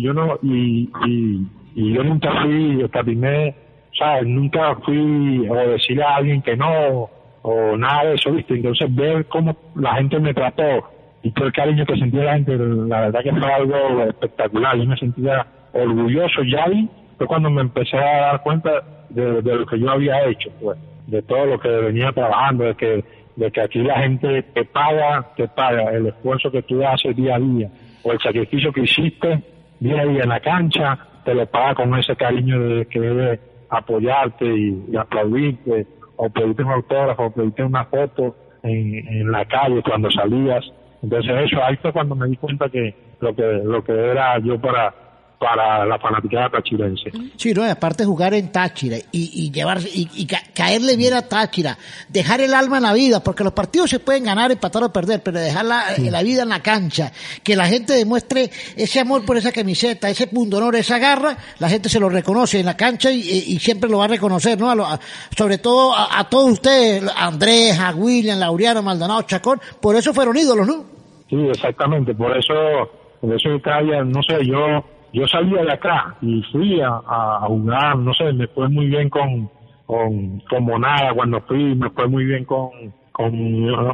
[0.01, 3.55] yo no, y, y, yo nunca fui, escatimé,
[3.93, 7.09] o sea, nunca fui o decirle a alguien que no,
[7.43, 8.55] o nada de eso, ¿viste?
[8.55, 10.91] Entonces ver cómo la gente me trató
[11.23, 14.85] y todo el cariño que sentía la gente, la verdad que fue algo espectacular, yo
[14.85, 19.79] me sentía orgulloso ya ahí, fue cuando me empecé a dar cuenta de, lo que
[19.79, 23.05] yo había hecho, pues, de todo lo que venía trabajando, de que,
[23.37, 27.37] de que aquí la gente te paga, te paga el esfuerzo que tú haces día
[27.37, 27.71] a día,
[28.03, 29.43] o el sacrificio que hiciste
[29.81, 33.41] día a día en la cancha, te lo paga con ese cariño de que debe
[33.69, 35.87] apoyarte y, aplaudirte,
[36.17, 40.65] o pedirte un autógrafo, o pedirte una foto en, en la calle cuando salías.
[41.03, 44.61] Entonces eso, ahí fue cuando me di cuenta que lo que, lo que era yo
[44.61, 44.95] para,
[45.39, 47.11] para la fanaticada tachirense.
[47.37, 51.77] Sí, no, aparte jugar en Táchira y, y llevarse y, caerle bien a Táchira,
[52.09, 55.23] dejar el alma en la vida, porque los partidos se pueden ganar, empatar o perder,
[55.23, 57.13] pero dejar la, la, vida en la cancha,
[57.43, 61.69] que la gente demuestre ese amor por esa camiseta, ese punto honor, esa garra, la
[61.69, 64.73] gente se lo reconoce en la cancha y, siempre lo va a reconocer, ¿no?
[65.37, 70.15] sobre todo a, a, todos ustedes, a Andrés, a William, Laureano, Maldonado, Chacón, por eso
[70.15, 70.85] fueron ídolos, ¿no?
[71.29, 72.55] Sí, exactamente, por eso
[73.21, 74.85] por eso yo no sé, yo
[75.17, 79.49] yo salía de acá y fui a, jugar, no sé, me fue muy bien con,
[79.87, 82.71] con, con Monada cuando fui, me fue muy bien con,
[83.13, 83.33] con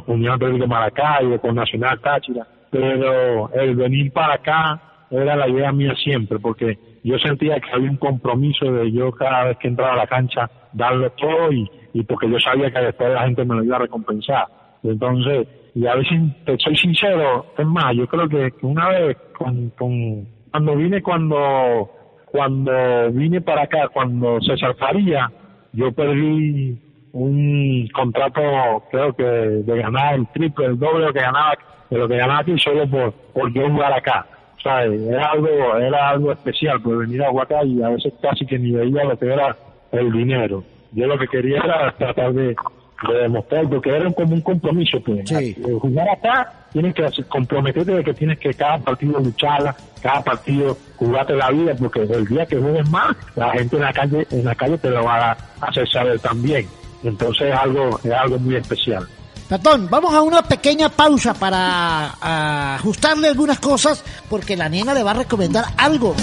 [0.07, 5.95] Unión de Maracaibo, con Nacional Táchira, pero el venir para acá era la idea mía
[5.95, 9.97] siempre, porque yo sentía que había un compromiso de yo cada vez que entraba a
[9.97, 13.63] la cancha darlo todo y, y porque yo sabía que después la gente me lo
[13.63, 14.47] iba a recompensar.
[14.83, 19.69] Entonces, y a veces, te soy sincero, es más, yo creo que, una vez con,
[19.71, 21.89] con, cuando vine, cuando,
[22.27, 25.31] cuando vine para acá, cuando César Faría,
[25.71, 26.79] yo perdí
[27.11, 31.57] un contrato, creo que de ganar el triple, el doble lo que ganaba,
[31.89, 34.27] de lo que ganaba aquí solo por, por yo jugar acá.
[34.61, 38.45] Sea, era algo, era algo especial, por venir a jugar acá y a veces casi
[38.45, 39.57] que ni veía lo que era
[39.91, 40.63] el dinero.
[40.91, 42.55] Yo lo que quería era tratar de,
[43.11, 45.31] de demostrar, porque era como un compromiso, pues.
[45.31, 50.77] Eh, jugar acá, tienes que comprometerte de que tienes que cada partido lucharla, cada partido
[50.95, 54.45] jugarte la vida, porque el día que juegues más, la gente en la calle, en
[54.45, 56.67] la calle te lo va a hacer saber también.
[57.03, 59.07] Entonces es algo, es algo muy especial.
[59.47, 65.11] Platón, vamos a una pequeña pausa para ajustarle algunas cosas, porque la nena le va
[65.11, 66.15] a recomendar algo.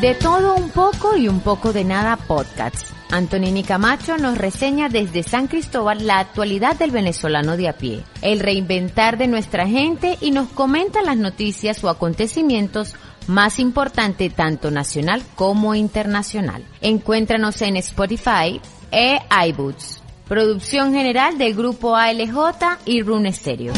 [0.00, 2.97] De todo un poco y un poco de nada podcast.
[3.10, 8.40] Antonini Camacho nos reseña desde San Cristóbal la actualidad del venezolano de a pie, el
[8.40, 12.94] reinventar de nuestra gente y nos comenta las noticias o acontecimientos
[13.26, 16.64] más importantes tanto nacional como internacional.
[16.80, 20.00] Encuéntranos en Spotify e iBoots.
[20.28, 23.72] Producción general del grupo ALJ y Rune Stereo.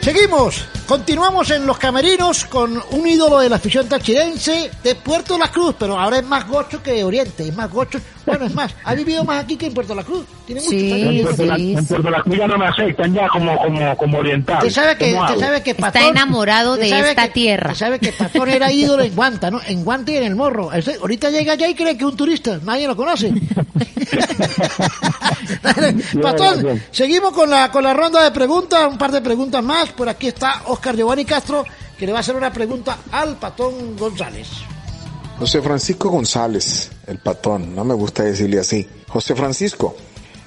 [0.00, 5.48] Seguimos Continuamos en los camerinos con un ídolo de la afición tachirense de Puerto La
[5.48, 8.00] Cruz, pero ahora es más gocho que de Oriente, es más gocho.
[8.24, 10.24] Bueno, es más, ha vivido más aquí que en Puerto La Cruz.
[10.46, 13.28] Tiene mucho sí, en, Puerto La, en Puerto La Cruz ya no me aceptan ya
[13.28, 14.56] como, como, como oriental.
[14.58, 17.72] Usted sabe que, usted sabe que Está enamorado de esta tierra.
[17.72, 19.60] Usted sabe que Patón era ídolo en Guanta, ¿no?
[19.66, 20.70] En Guanta y en el Morro.
[20.70, 23.30] ahorita llega allá y cree que es un turista, nadie lo conoce.
[26.22, 29.90] Patón, seguimos con la, con la ronda de preguntas, un par de preguntas más.
[29.90, 31.64] Por aquí está Oscar Giovanni Castro,
[31.98, 34.46] que le va a hacer una pregunta al patón González.
[35.36, 38.86] José Francisco González, el patón, no me gusta decirle así.
[39.08, 39.96] José Francisco,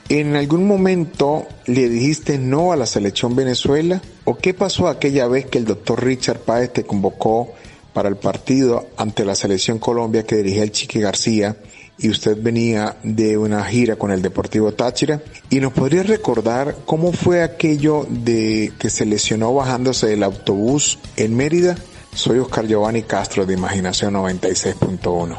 [0.08, 4.02] ¿en algún momento le dijiste no a la selección Venezuela?
[4.24, 7.54] ¿O qué pasó aquella vez que el doctor Richard Páez te convocó
[7.92, 11.58] para el partido ante la selección Colombia que dirigía el Chique García
[11.98, 15.22] y usted venía de una gira con el Deportivo Táchira.
[15.50, 21.36] ¿Y nos podría recordar cómo fue aquello de que se lesionó bajándose del autobús en
[21.36, 21.76] Mérida?
[22.14, 25.38] Soy Oscar Giovanni Castro de Imaginación 96.1.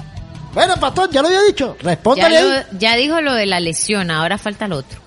[0.54, 1.76] Bueno, Patón, ya lo había dicho.
[1.82, 5.00] Respóndale ya, ya dijo lo de la lesión, ahora falta el otro.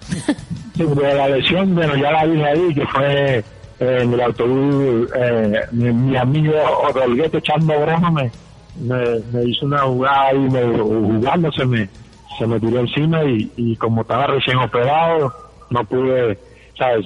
[0.75, 3.43] sí, de la lesión, bueno, ya la dije ahí, que fue
[3.79, 6.53] eh, en el autobús, eh, mi, amigo
[6.93, 8.31] Rodríguez echando broma me,
[8.79, 11.89] me, hizo una jugada y me, jugando se me,
[12.37, 15.33] se me tiró encima y, y como estaba recién operado,
[15.69, 16.37] no pude,
[16.77, 17.05] ¿sabes?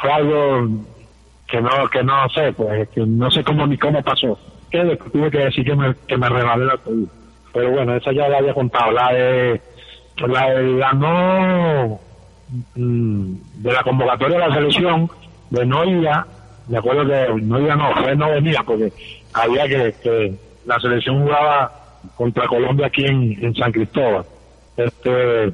[0.00, 0.68] Fue algo
[1.48, 4.38] que no, que no sé, pues, que no sé cómo ni cómo pasó.
[4.70, 7.08] Que tuve que decir que me, que me regalé la autobús.
[7.52, 8.92] Pero bueno, esa ya la había contado.
[8.92, 9.60] La de,
[10.26, 12.00] la de la no,
[12.74, 15.10] mm, de la convocatoria de la selección,
[15.50, 16.08] de no ir
[16.68, 18.92] me acuerdo que no iba no, fue no venía porque
[19.32, 20.34] había que, que
[20.68, 21.72] la selección jugaba
[22.14, 24.24] contra Colombia aquí en, San Cristóbal.
[24.76, 25.52] Este,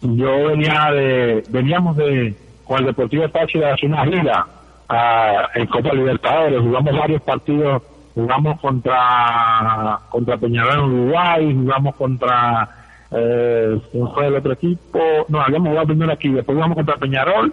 [0.00, 2.34] yo venía de, veníamos de,
[2.64, 4.46] con el Deportivo Táchira de hacer una gira
[4.88, 7.82] a, en Copa Libertadores, jugamos varios partidos,
[8.14, 12.68] jugamos contra, contra Peñarol en Uruguay, jugamos contra,
[13.10, 13.80] eh,
[14.14, 15.00] fue el otro equipo?
[15.28, 17.52] No, habíamos jugado primero aquí, después jugamos contra Peñarol,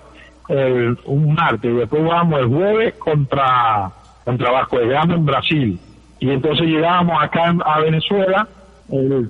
[1.06, 3.90] un martes, y después jugamos el jueves contra,
[4.24, 5.80] contra Vasco de Gama en Brasil
[6.22, 8.48] y entonces llegábamos acá a Venezuela
[8.92, 9.30] el,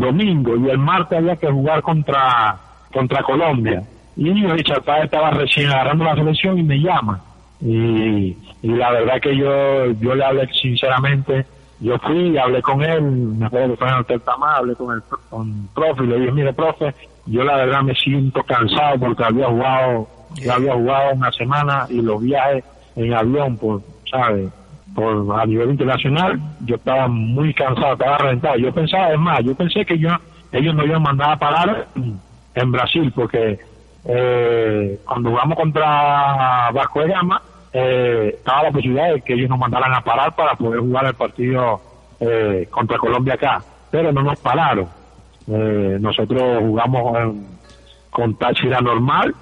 [0.00, 2.56] domingo y el martes había que jugar contra
[2.92, 3.82] contra Colombia.
[4.16, 7.22] Y Richard Páez estaba recién agarrando la selección y me llama.
[7.60, 11.44] Y, y la verdad que yo yo le hablé sinceramente.
[11.80, 15.02] Yo fui hablé con él me acuerdo que fue en el Hotel hablé con el
[15.28, 16.94] con profe y le dije mire profe
[17.26, 20.06] yo la verdad me siento cansado porque había jugado
[20.48, 22.62] había jugado una semana y los viajes
[22.94, 24.48] en avión pues sabes
[24.94, 28.56] por a nivel internacional, yo estaba muy cansado, estaba reventado.
[28.56, 31.86] Yo pensaba, es más, yo pensé que ellos no iban a mandar a parar
[32.54, 33.58] en Brasil, porque
[34.04, 39.58] eh, cuando jugamos contra Vasco de Gama, eh, estaba la posibilidad de que ellos nos
[39.58, 41.80] mandaran a parar para poder jugar el partido
[42.20, 44.88] eh, contra Colombia acá, pero no nos pararon.
[45.46, 47.34] nosotros jugamos
[48.10, 49.34] con Táchira normal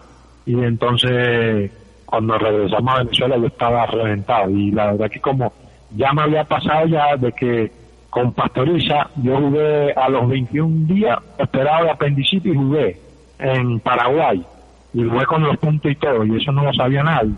[0.46, 1.70] y entonces
[2.11, 4.50] cuando regresamos a Venezuela yo estaba reventado.
[4.50, 5.52] Y la verdad que como
[5.94, 7.70] ya me había pasado ya de que
[8.11, 13.00] con Pastoriza yo jugué a los 21 días operado de apendicitis y jugué
[13.38, 14.44] en Paraguay.
[14.92, 17.32] Y jugué con los puntos y todo y eso no lo sabía nadie.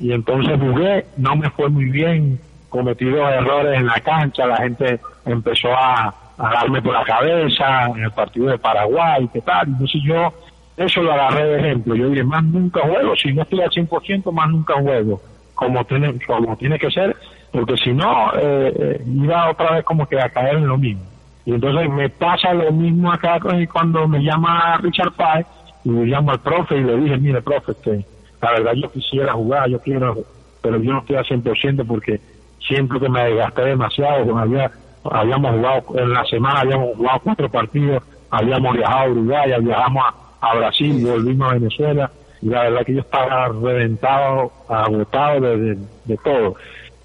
[0.00, 2.38] Y entonces jugué no me fue muy bien
[2.68, 7.86] cometí dos errores en la cancha la gente empezó a, a darme por la cabeza
[7.86, 10.32] en el partido de Paraguay qué tal entonces yo
[10.76, 11.94] eso lo agarré de ejemplo.
[11.94, 15.20] Yo dije, más nunca juego, si no estoy al 100%, más nunca juego,
[15.54, 17.16] como tiene, como tiene que ser,
[17.52, 21.02] porque si no, eh, eh, iba otra vez como que a caer en lo mismo.
[21.46, 23.38] Y entonces me pasa lo mismo acá
[23.72, 25.46] cuando me llama Richard Pye
[25.84, 28.04] y me llamo al profe y le dije, mire, profe, que
[28.40, 30.16] la verdad yo quisiera jugar, yo quiero,
[30.62, 32.20] pero yo no estoy al 100% porque
[32.66, 34.70] siempre que me desgasté demasiado, que había,
[35.04, 40.23] habíamos jugado, en la semana habíamos jugado cuatro partidos, habíamos viajado a Uruguay, viajamos a
[40.44, 42.10] a Brasil, volvimos a Venezuela
[42.42, 46.56] y la verdad que yo estaba reventado, agotado de, de, todo.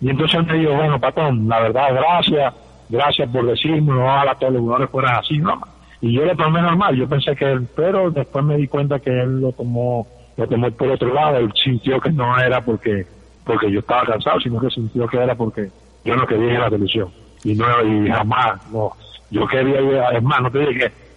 [0.01, 2.53] Y entonces me dijo, bueno, patón, la verdad, gracias,
[2.89, 5.61] gracias por decirme, ojalá todos los jugadores fueran así, ¿no?
[6.01, 9.09] Y yo lo tomé normal, yo pensé que él, pero después me di cuenta que
[9.09, 13.05] él lo tomó, lo tomó por otro lado, él sintió que no era porque,
[13.43, 15.69] porque yo estaba cansado, sino que sintió que era porque
[16.05, 17.09] yo no quería ir a la televisión.
[17.43, 18.91] Y no, y jamás, no.
[19.31, 21.08] Yo quería ir, es más, no te dije que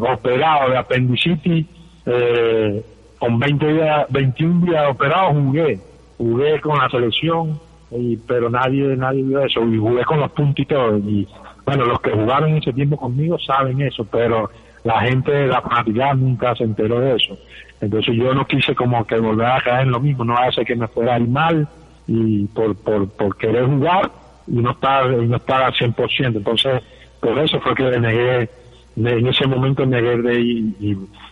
[0.00, 1.66] operado de apendicitis,
[2.06, 2.84] eh,
[3.18, 5.78] con 20 días, 21 días operado jugué,
[6.18, 11.00] jugué con la selección, y, pero nadie, nadie vio eso, y jugué con los puntitos,
[11.04, 11.26] y
[11.64, 14.50] bueno, los que jugaron ese tiempo conmigo saben eso, pero
[14.84, 17.38] la gente de la práctica nunca se enteró de eso.
[17.80, 20.74] Entonces yo no quise como que volver a caer en lo mismo, no hace que
[20.74, 21.68] me fuera ir mal
[22.06, 24.10] y por, por, por querer jugar
[24.46, 26.36] y no estar, y no estar al 100%.
[26.36, 26.82] Entonces,
[27.20, 28.50] por eso fue que le negué
[28.96, 30.76] en ese momento me agarré y,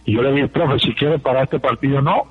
[0.06, 2.26] y, yo le dije, profe, si quiere para este partido no,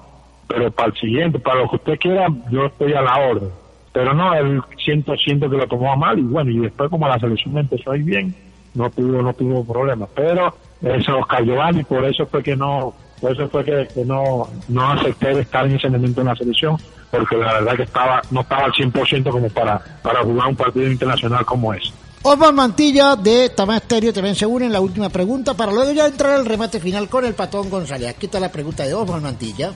[0.48, 3.50] pero para el siguiente, para lo que usted quiera, yo estoy a la orden.
[3.92, 7.20] Pero no, él siento, siento que lo tomó mal y bueno, y después como la
[7.20, 8.36] selección empezó a ir bien,
[8.74, 10.10] no tuvo, no tuvo problemas.
[10.16, 13.88] Pero eso nos cayó mal y por eso fue que no, por eso fue que,
[14.06, 16.78] no, no acepté estar en ese momento en la selección,
[17.12, 20.90] porque la verdad que estaba, no estaba al 100% como para, para jugar un partido
[20.92, 21.92] internacional como ese.
[22.22, 26.06] Osman Mantilla de Tamás Estéreo también se une en la última pregunta para luego ya
[26.06, 28.10] entrar al remate final con el Patón González.
[28.10, 29.72] Aquí está la pregunta de Osman Mantilla.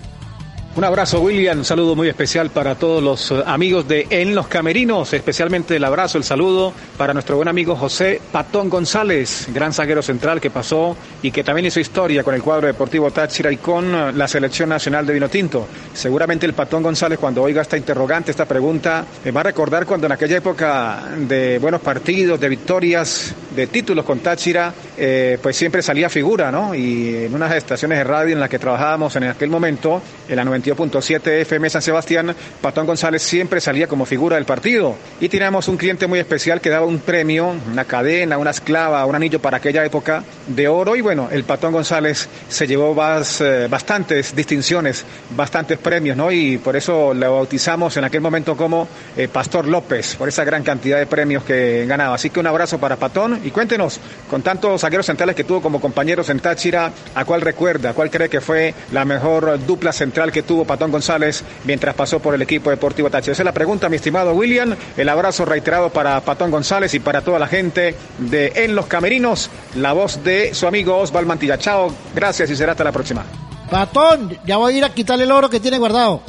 [0.76, 1.60] Un abrazo, William.
[1.60, 5.14] Un saludo muy especial para todos los eh, amigos de En los Camerinos.
[5.14, 10.42] Especialmente el abrazo, el saludo para nuestro buen amigo José Patón González, gran zaguero central
[10.42, 14.14] que pasó y que también hizo historia con el cuadro deportivo Táchira y con eh,
[14.14, 15.68] la selección nacional de Vinotinto.
[15.94, 20.08] Seguramente el Patón González, cuando oiga esta interrogante, esta pregunta, me va a recordar cuando
[20.08, 25.82] en aquella época de buenos partidos, de victorias, de títulos con Táchira, eh, pues siempre
[25.82, 26.76] salía figura, ¿no?
[26.76, 30.44] Y en unas estaciones de radio en las que trabajábamos en aquel momento, en la
[30.44, 34.96] 92.7 FM San Sebastián, Patón González siempre salía como figura del partido.
[35.20, 39.16] Y teníamos un cliente muy especial que daba un premio, una cadena, una esclava, un
[39.16, 40.96] anillo para aquella época de oro.
[40.96, 46.32] Y bueno, el Patón González se llevó eh, bastantes distinciones, bastantes premios, ¿no?
[46.32, 48.88] Y por eso le bautizamos en aquel momento como
[49.18, 52.16] eh, Pastor López, por esa gran cantidad de premios que ganaba.
[52.16, 55.80] Así que un abrazo para Patón y cuéntenos, con tantos zagueros centrales que tuvo como
[55.80, 57.94] compañeros en Táchira, ¿a cuál recuerda?
[57.94, 60.66] ¿Cuál cree que fue la mejor dupla central que tuvo?
[60.66, 63.32] Patón González mientras pasó por el equipo deportivo Táchira?
[63.32, 64.76] Esa es la pregunta, mi estimado William.
[64.98, 69.50] El abrazo reiterado para Patón González y para toda la gente de En los Camerinos.
[69.78, 71.58] La voz de su amigo Osval Mantilla.
[71.58, 73.24] Chao, gracias y será hasta la próxima.
[73.72, 76.22] Patón, ya voy a ir a quitarle el oro que tiene guardado.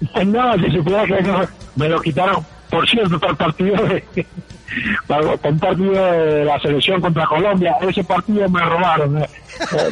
[0.24, 1.46] No, si supiera que no,
[1.76, 4.02] me lo quitaron, por cierto, para el partido de,
[5.44, 9.26] un partido de la selección contra Colombia, ese partido me robaron, me,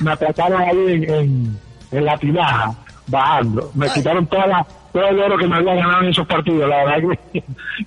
[0.03, 1.59] me atacaron ahí en,
[1.91, 2.75] en la tinaja
[3.09, 3.71] bajando.
[3.75, 6.69] Me quitaron toda la, todo el oro que me había ganado en esos partidos.
[6.69, 7.19] La verdad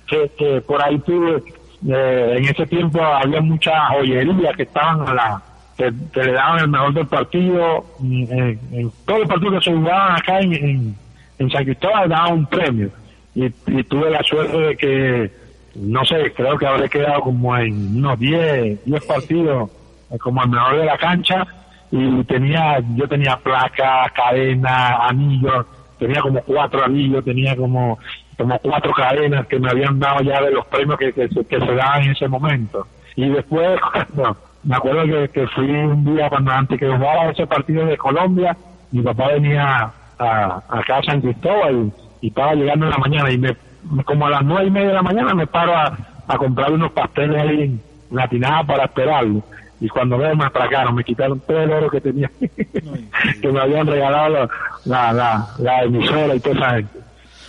[0.06, 1.42] que, que, por ahí tuve,
[1.88, 5.42] eh, en ese tiempo había muchas joyerías que estaban a la,
[5.76, 5.90] que,
[6.20, 7.84] le daban el mejor del partido.
[8.02, 10.96] En, en todos los partidos que se jugaban acá en,
[11.38, 12.90] en, San Cristóbal daban un premio.
[13.34, 15.30] Y, y, tuve la suerte de que,
[15.74, 19.70] no sé, creo que habré quedado como en unos 10, 10 partidos
[20.10, 21.46] eh, como el mejor de la cancha
[21.90, 25.66] y tenía, yo tenía placa, cadena, anillos,
[25.98, 27.98] tenía como cuatro anillos, tenía como,
[28.36, 32.04] como cuatro cadenas que me habían dado ya de los premios que, que, se daban
[32.04, 32.86] en ese momento.
[33.14, 33.78] Y después,
[34.64, 38.56] me acuerdo que, que, fui un día cuando antes que jugaba ese partido de Colombia,
[38.90, 41.92] mi papá venía a, a casa en Cristóbal
[42.22, 43.54] y, estaba llegando en la mañana y me,
[44.04, 46.92] como a las nueve y media de la mañana me paro a, a comprar unos
[46.92, 49.42] pasteles ahí en la para esperarlo
[49.82, 52.30] y cuando veo me atracaron, me quitaron todo el oro que tenía,
[53.42, 54.48] que me habían regalado
[54.84, 56.98] la, la, la, emisora y toda esa gente.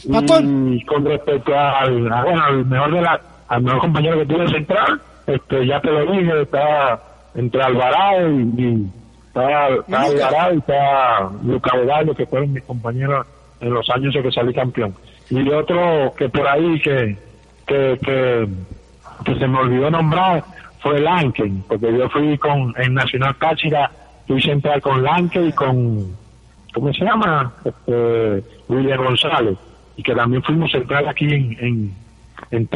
[0.03, 4.99] Y con respecto al, bueno, al mejor de la, al mejor compañero que tuve central,
[5.27, 7.03] este, ya te lo dije, estaba
[7.36, 8.88] entre Alvarado y, y
[9.27, 11.71] estaba, Alvarado y estaba Luca
[12.17, 13.27] que fueron mis compañeros
[13.59, 14.95] en los años en que salí campeón.
[15.30, 17.17] Y otro que por ahí que,
[17.65, 17.99] que,
[19.26, 20.43] que, se me olvidó nombrar
[20.82, 23.89] fue Lanken, porque yo fui con en Nacional Táchira,
[24.28, 26.15] fui central con Lanken y con,
[26.74, 27.53] ¿cómo se llama?
[27.63, 29.57] Este, William González,
[29.95, 31.95] y que también fuimos central aquí en, en,
[32.51, 32.69] en.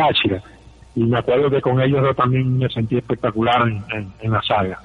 [0.96, 4.80] Y me acuerdo que con ellos yo también me sentí espectacular en la saga.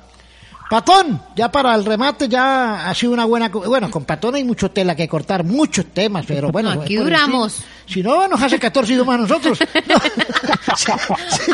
[0.72, 3.50] Patón, ya para el remate ya ha sido una buena...
[3.50, 6.70] Bueno, con Patón hay mucho tela que cortar, muchos temas, pero bueno...
[6.80, 7.62] aquí duramos.
[7.92, 9.58] Si no, nos hace 14 idiomas a nosotros.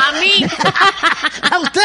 [0.07, 0.45] a mí.
[1.51, 1.81] a usted.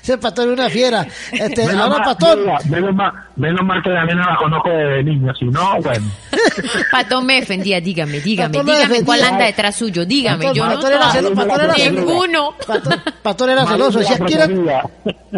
[0.00, 1.04] Ese Patón es una fiera.
[1.32, 2.40] Este, menos ahora Patón...
[2.70, 6.06] Menos mal, menos mal que también la conozco de niña, si no, bueno.
[6.92, 10.54] Patón me defendía, dígame, dígame, dígame cuál anda detrás suyo, dígame.
[10.54, 11.34] yo Patón era celoso.
[11.34, 12.54] Patón era Ninguno.
[13.22, 13.98] Patón era celoso.
[13.98, 14.18] Decía,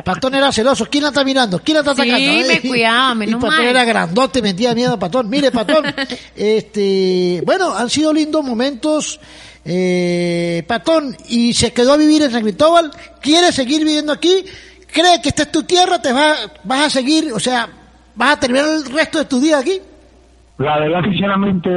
[0.04, 0.86] Patón era celoso.
[0.90, 1.58] ¿Quién la está mirando?
[1.60, 2.18] ¿Quién la está atacando?
[2.18, 5.30] Sí, me cuidaba, menos y Patón era grandote, metía miedo a Patón.
[5.30, 5.86] Mire, Patón,
[6.36, 6.97] este,
[7.44, 9.20] bueno, han sido lindos momentos.
[9.64, 12.90] Eh, Patón, y se quedó a vivir en San Cristóbal.
[13.20, 14.44] ¿Quiere seguir viviendo aquí?
[14.92, 16.00] ¿Cree que esta es tu tierra?
[16.00, 17.32] ¿Te vas, vas a seguir?
[17.32, 17.68] O sea,
[18.14, 19.80] ¿vas a terminar el resto de tu día aquí?
[20.56, 21.70] La verdad, sinceramente,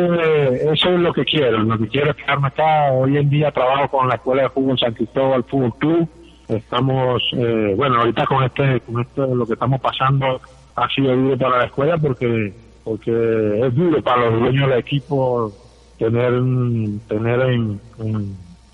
[0.73, 1.59] eso es lo que quiero.
[1.59, 2.91] Lo que quiero es quedarme acá.
[2.93, 6.09] Hoy en día trabajo con la Escuela de Fútbol San Cristóbal Fútbol Club
[6.55, 10.41] estamos, eh, bueno, ahorita con este, con esto, lo que estamos pasando
[10.75, 12.53] ha sido duro para la escuela porque,
[12.83, 13.11] porque
[13.65, 15.53] es duro para los dueños del equipo
[15.97, 16.33] tener,
[17.07, 17.79] tener en,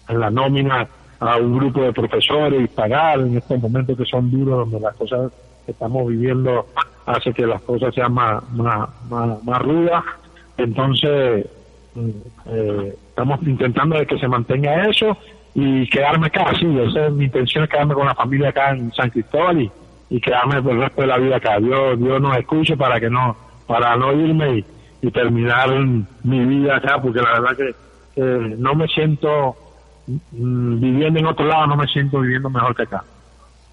[0.08, 0.88] la nómina
[1.20, 4.96] a un grupo de profesores y pagar en estos momentos que son duros donde las
[4.96, 5.32] cosas
[5.66, 6.66] que estamos viviendo
[7.06, 10.04] hace que las cosas sean más, más, más, rudas.
[10.58, 11.46] Entonces,
[11.96, 12.10] mm,
[12.46, 15.18] eh, estamos intentando de que se mantenga eso
[15.54, 18.92] y quedarme acá, sí, esa es mi intención es quedarme con la familia acá en
[18.94, 19.72] San Cristóbal y,
[20.10, 21.60] y quedarme por el resto de la vida acá.
[21.60, 23.36] Dios, Dios nos escuche para que no,
[23.68, 24.66] para no irme
[25.02, 25.70] y, terminar
[26.24, 29.56] mi vida acá, porque la verdad que no me siento
[30.08, 33.04] mm, viviendo en otro lado, no me siento viviendo mejor que acá.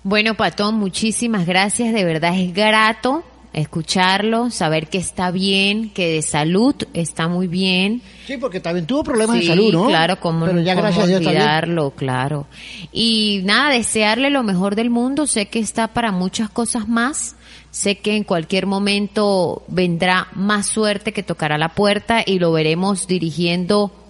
[0.04, 3.24] Bueno, Patón, muchísimas gracias, de verdad es grato
[3.54, 8.02] escucharlo, saber que está bien, que de salud está muy bien.
[8.26, 9.86] Sí, porque también tuvo problemas de salud, ¿no?
[9.86, 12.46] Claro, como Pero ya gracias a Dios olvidarlo, claro.
[12.92, 17.36] Y nada, desearle lo mejor del mundo, sé que está para muchas cosas más.
[17.70, 23.08] Sé que en cualquier momento vendrá más suerte que tocará la puerta y lo veremos
[23.08, 24.03] dirigiendo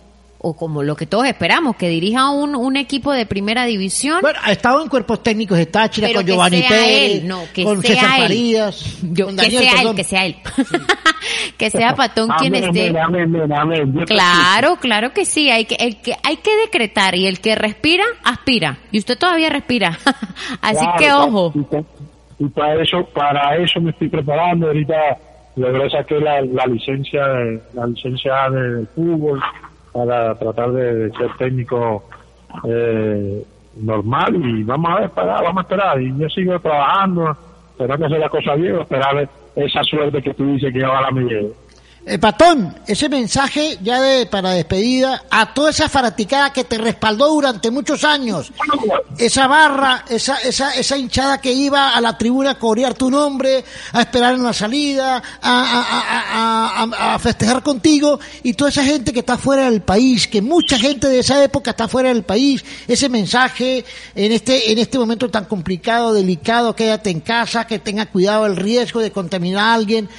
[0.46, 4.18] o como lo que todos esperamos, que dirija un, un equipo de primera división.
[4.20, 7.94] Bueno, ha estado en cuerpos técnicos de Táchira, con Giovanni Pérez, no, que con sea
[7.94, 8.22] César él.
[8.24, 10.36] Farías, Yo, con que Daniel, sea él, que sea él.
[11.56, 12.88] que sea Patón quien Amén, esté.
[13.00, 13.94] amén, amén, amén.
[13.94, 17.54] Te Claro, claro que sí, hay que, el que, hay que decretar y el que
[17.54, 18.76] respira, aspira.
[18.92, 19.98] Y usted todavía respira.
[20.60, 21.52] Así Claro, que ojo.
[22.38, 24.66] Y para eso, para eso me estoy preparando.
[24.66, 24.94] Ahorita
[25.56, 29.40] logré saqué la, la licencia de, la licencia de fútbol
[29.94, 32.02] para tratar de, ser técnico
[32.64, 33.44] eh,
[33.76, 36.02] normal y vamos a para, vamos a esperar.
[36.02, 37.36] Y yo sigo trabajando,
[37.70, 41.52] esperando hacer la cosa bien, esperar esa suerte que tú dices que ojalá me llegue.
[42.06, 47.28] Eh, Patón, ese mensaje ya de para despedida a toda esa fanaticada que te respaldó
[47.30, 48.52] durante muchos años,
[49.16, 53.64] esa barra, esa, esa, esa hinchada que iba a la tribuna a corear tu nombre,
[53.92, 59.10] a esperar en la salida, a, a, a, a, festejar contigo, y toda esa gente
[59.10, 62.62] que está fuera del país, que mucha gente de esa época está fuera del país,
[62.86, 63.82] ese mensaje
[64.14, 68.56] en este, en este momento tan complicado, delicado, quédate en casa, que tenga cuidado el
[68.56, 70.10] riesgo de contaminar a alguien,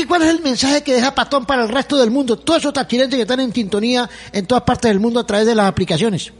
[0.00, 2.36] ¿Qué, ¿Cuál es el mensaje que deja Patón para el resto del mundo?
[2.38, 5.54] Todos esos tachirenses que están en sintonía en todas partes del mundo a través de
[5.54, 6.32] las aplicaciones.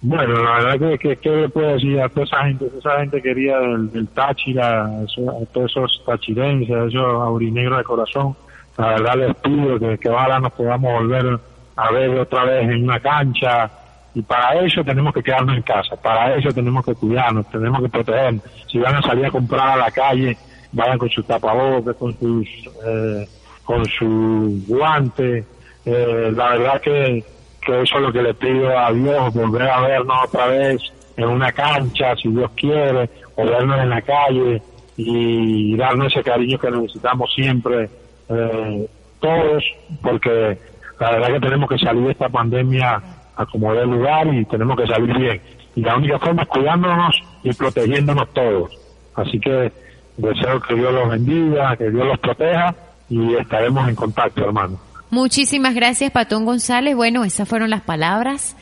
[0.00, 3.58] Bueno, la verdad que, que, le puedo decir a toda esa gente, esa gente quería
[3.58, 8.36] del, del Táchira, eso- a todos esos tachirenses, a esos aurinegros de corazón,
[8.76, 11.40] la verdad les pido que, que ojalá nos podamos volver
[11.74, 13.68] a ver otra vez en una cancha
[14.14, 17.88] y para eso tenemos que quedarnos en casa, para eso tenemos que cuidarnos, tenemos que
[17.88, 18.42] protegernos.
[18.70, 20.36] Si van a salir a comprar a la calle,
[20.72, 22.48] vayan con sus tapabocas, con sus,
[22.86, 23.28] eh,
[23.64, 25.44] con su guante,
[25.84, 27.24] eh, la verdad que,
[27.60, 30.82] que eso es lo que le pido a Dios, volver a vernos otra vez
[31.16, 34.62] en una cancha, si Dios quiere, o vernos en la calle
[34.96, 37.88] y darnos ese cariño que necesitamos siempre
[38.28, 38.88] eh,
[39.20, 39.64] todos,
[40.02, 40.58] porque
[40.98, 43.00] la verdad que tenemos que salir de esta pandemia
[43.36, 45.40] a como dé lugar y tenemos que salir bien.
[45.76, 48.76] y la única forma es cuidándonos y protegiéndonos todos.
[49.14, 49.72] Así que
[50.18, 52.74] deseo que Dios los bendiga, que Dios los proteja
[53.08, 54.78] y estaremos en contacto, hermano.
[55.10, 56.94] Muchísimas gracias, Patón González.
[56.94, 58.56] Bueno, esas fueron las palabras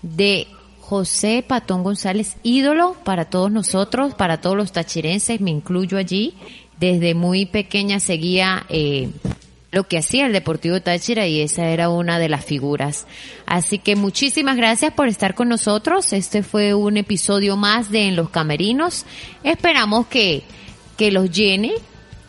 [0.00, 0.46] de
[0.80, 6.34] José Patón González, ídolo para todos nosotros, para todos los tachirenses, me incluyo allí.
[6.78, 9.10] Desde muy pequeña seguía eh,
[9.70, 13.06] lo que hacía el Deportivo Táchira y esa era una de las figuras.
[13.46, 16.12] Así que muchísimas gracias por estar con nosotros.
[16.12, 19.06] Este fue un episodio más de En los Camerinos.
[19.44, 20.42] Esperamos que,
[21.02, 21.72] que los llene,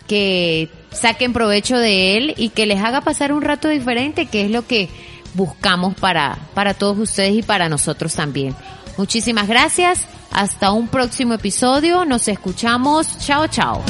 [0.07, 4.49] que saquen provecho de él y que les haga pasar un rato diferente, que es
[4.49, 4.89] lo que
[5.35, 8.55] buscamos para, para todos ustedes y para nosotros también.
[8.97, 10.07] Muchísimas gracias.
[10.31, 12.03] Hasta un próximo episodio.
[12.03, 13.19] Nos escuchamos.
[13.19, 13.83] Chao, chao.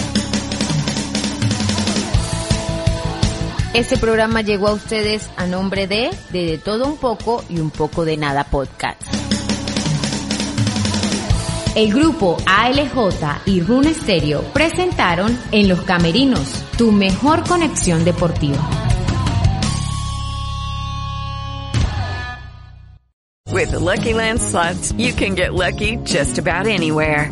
[3.73, 7.69] Este programa llegó a ustedes a nombre de De, de Todo Un Poco y Un
[7.69, 9.22] Poco de Nada Podcast.
[11.75, 18.59] El grupo ALJ y Rune Stereo presentaron En los Camerinos, tu mejor conexión deportiva.
[23.51, 24.13] With Lucky
[24.97, 27.31] you can get lucky just about anywhere.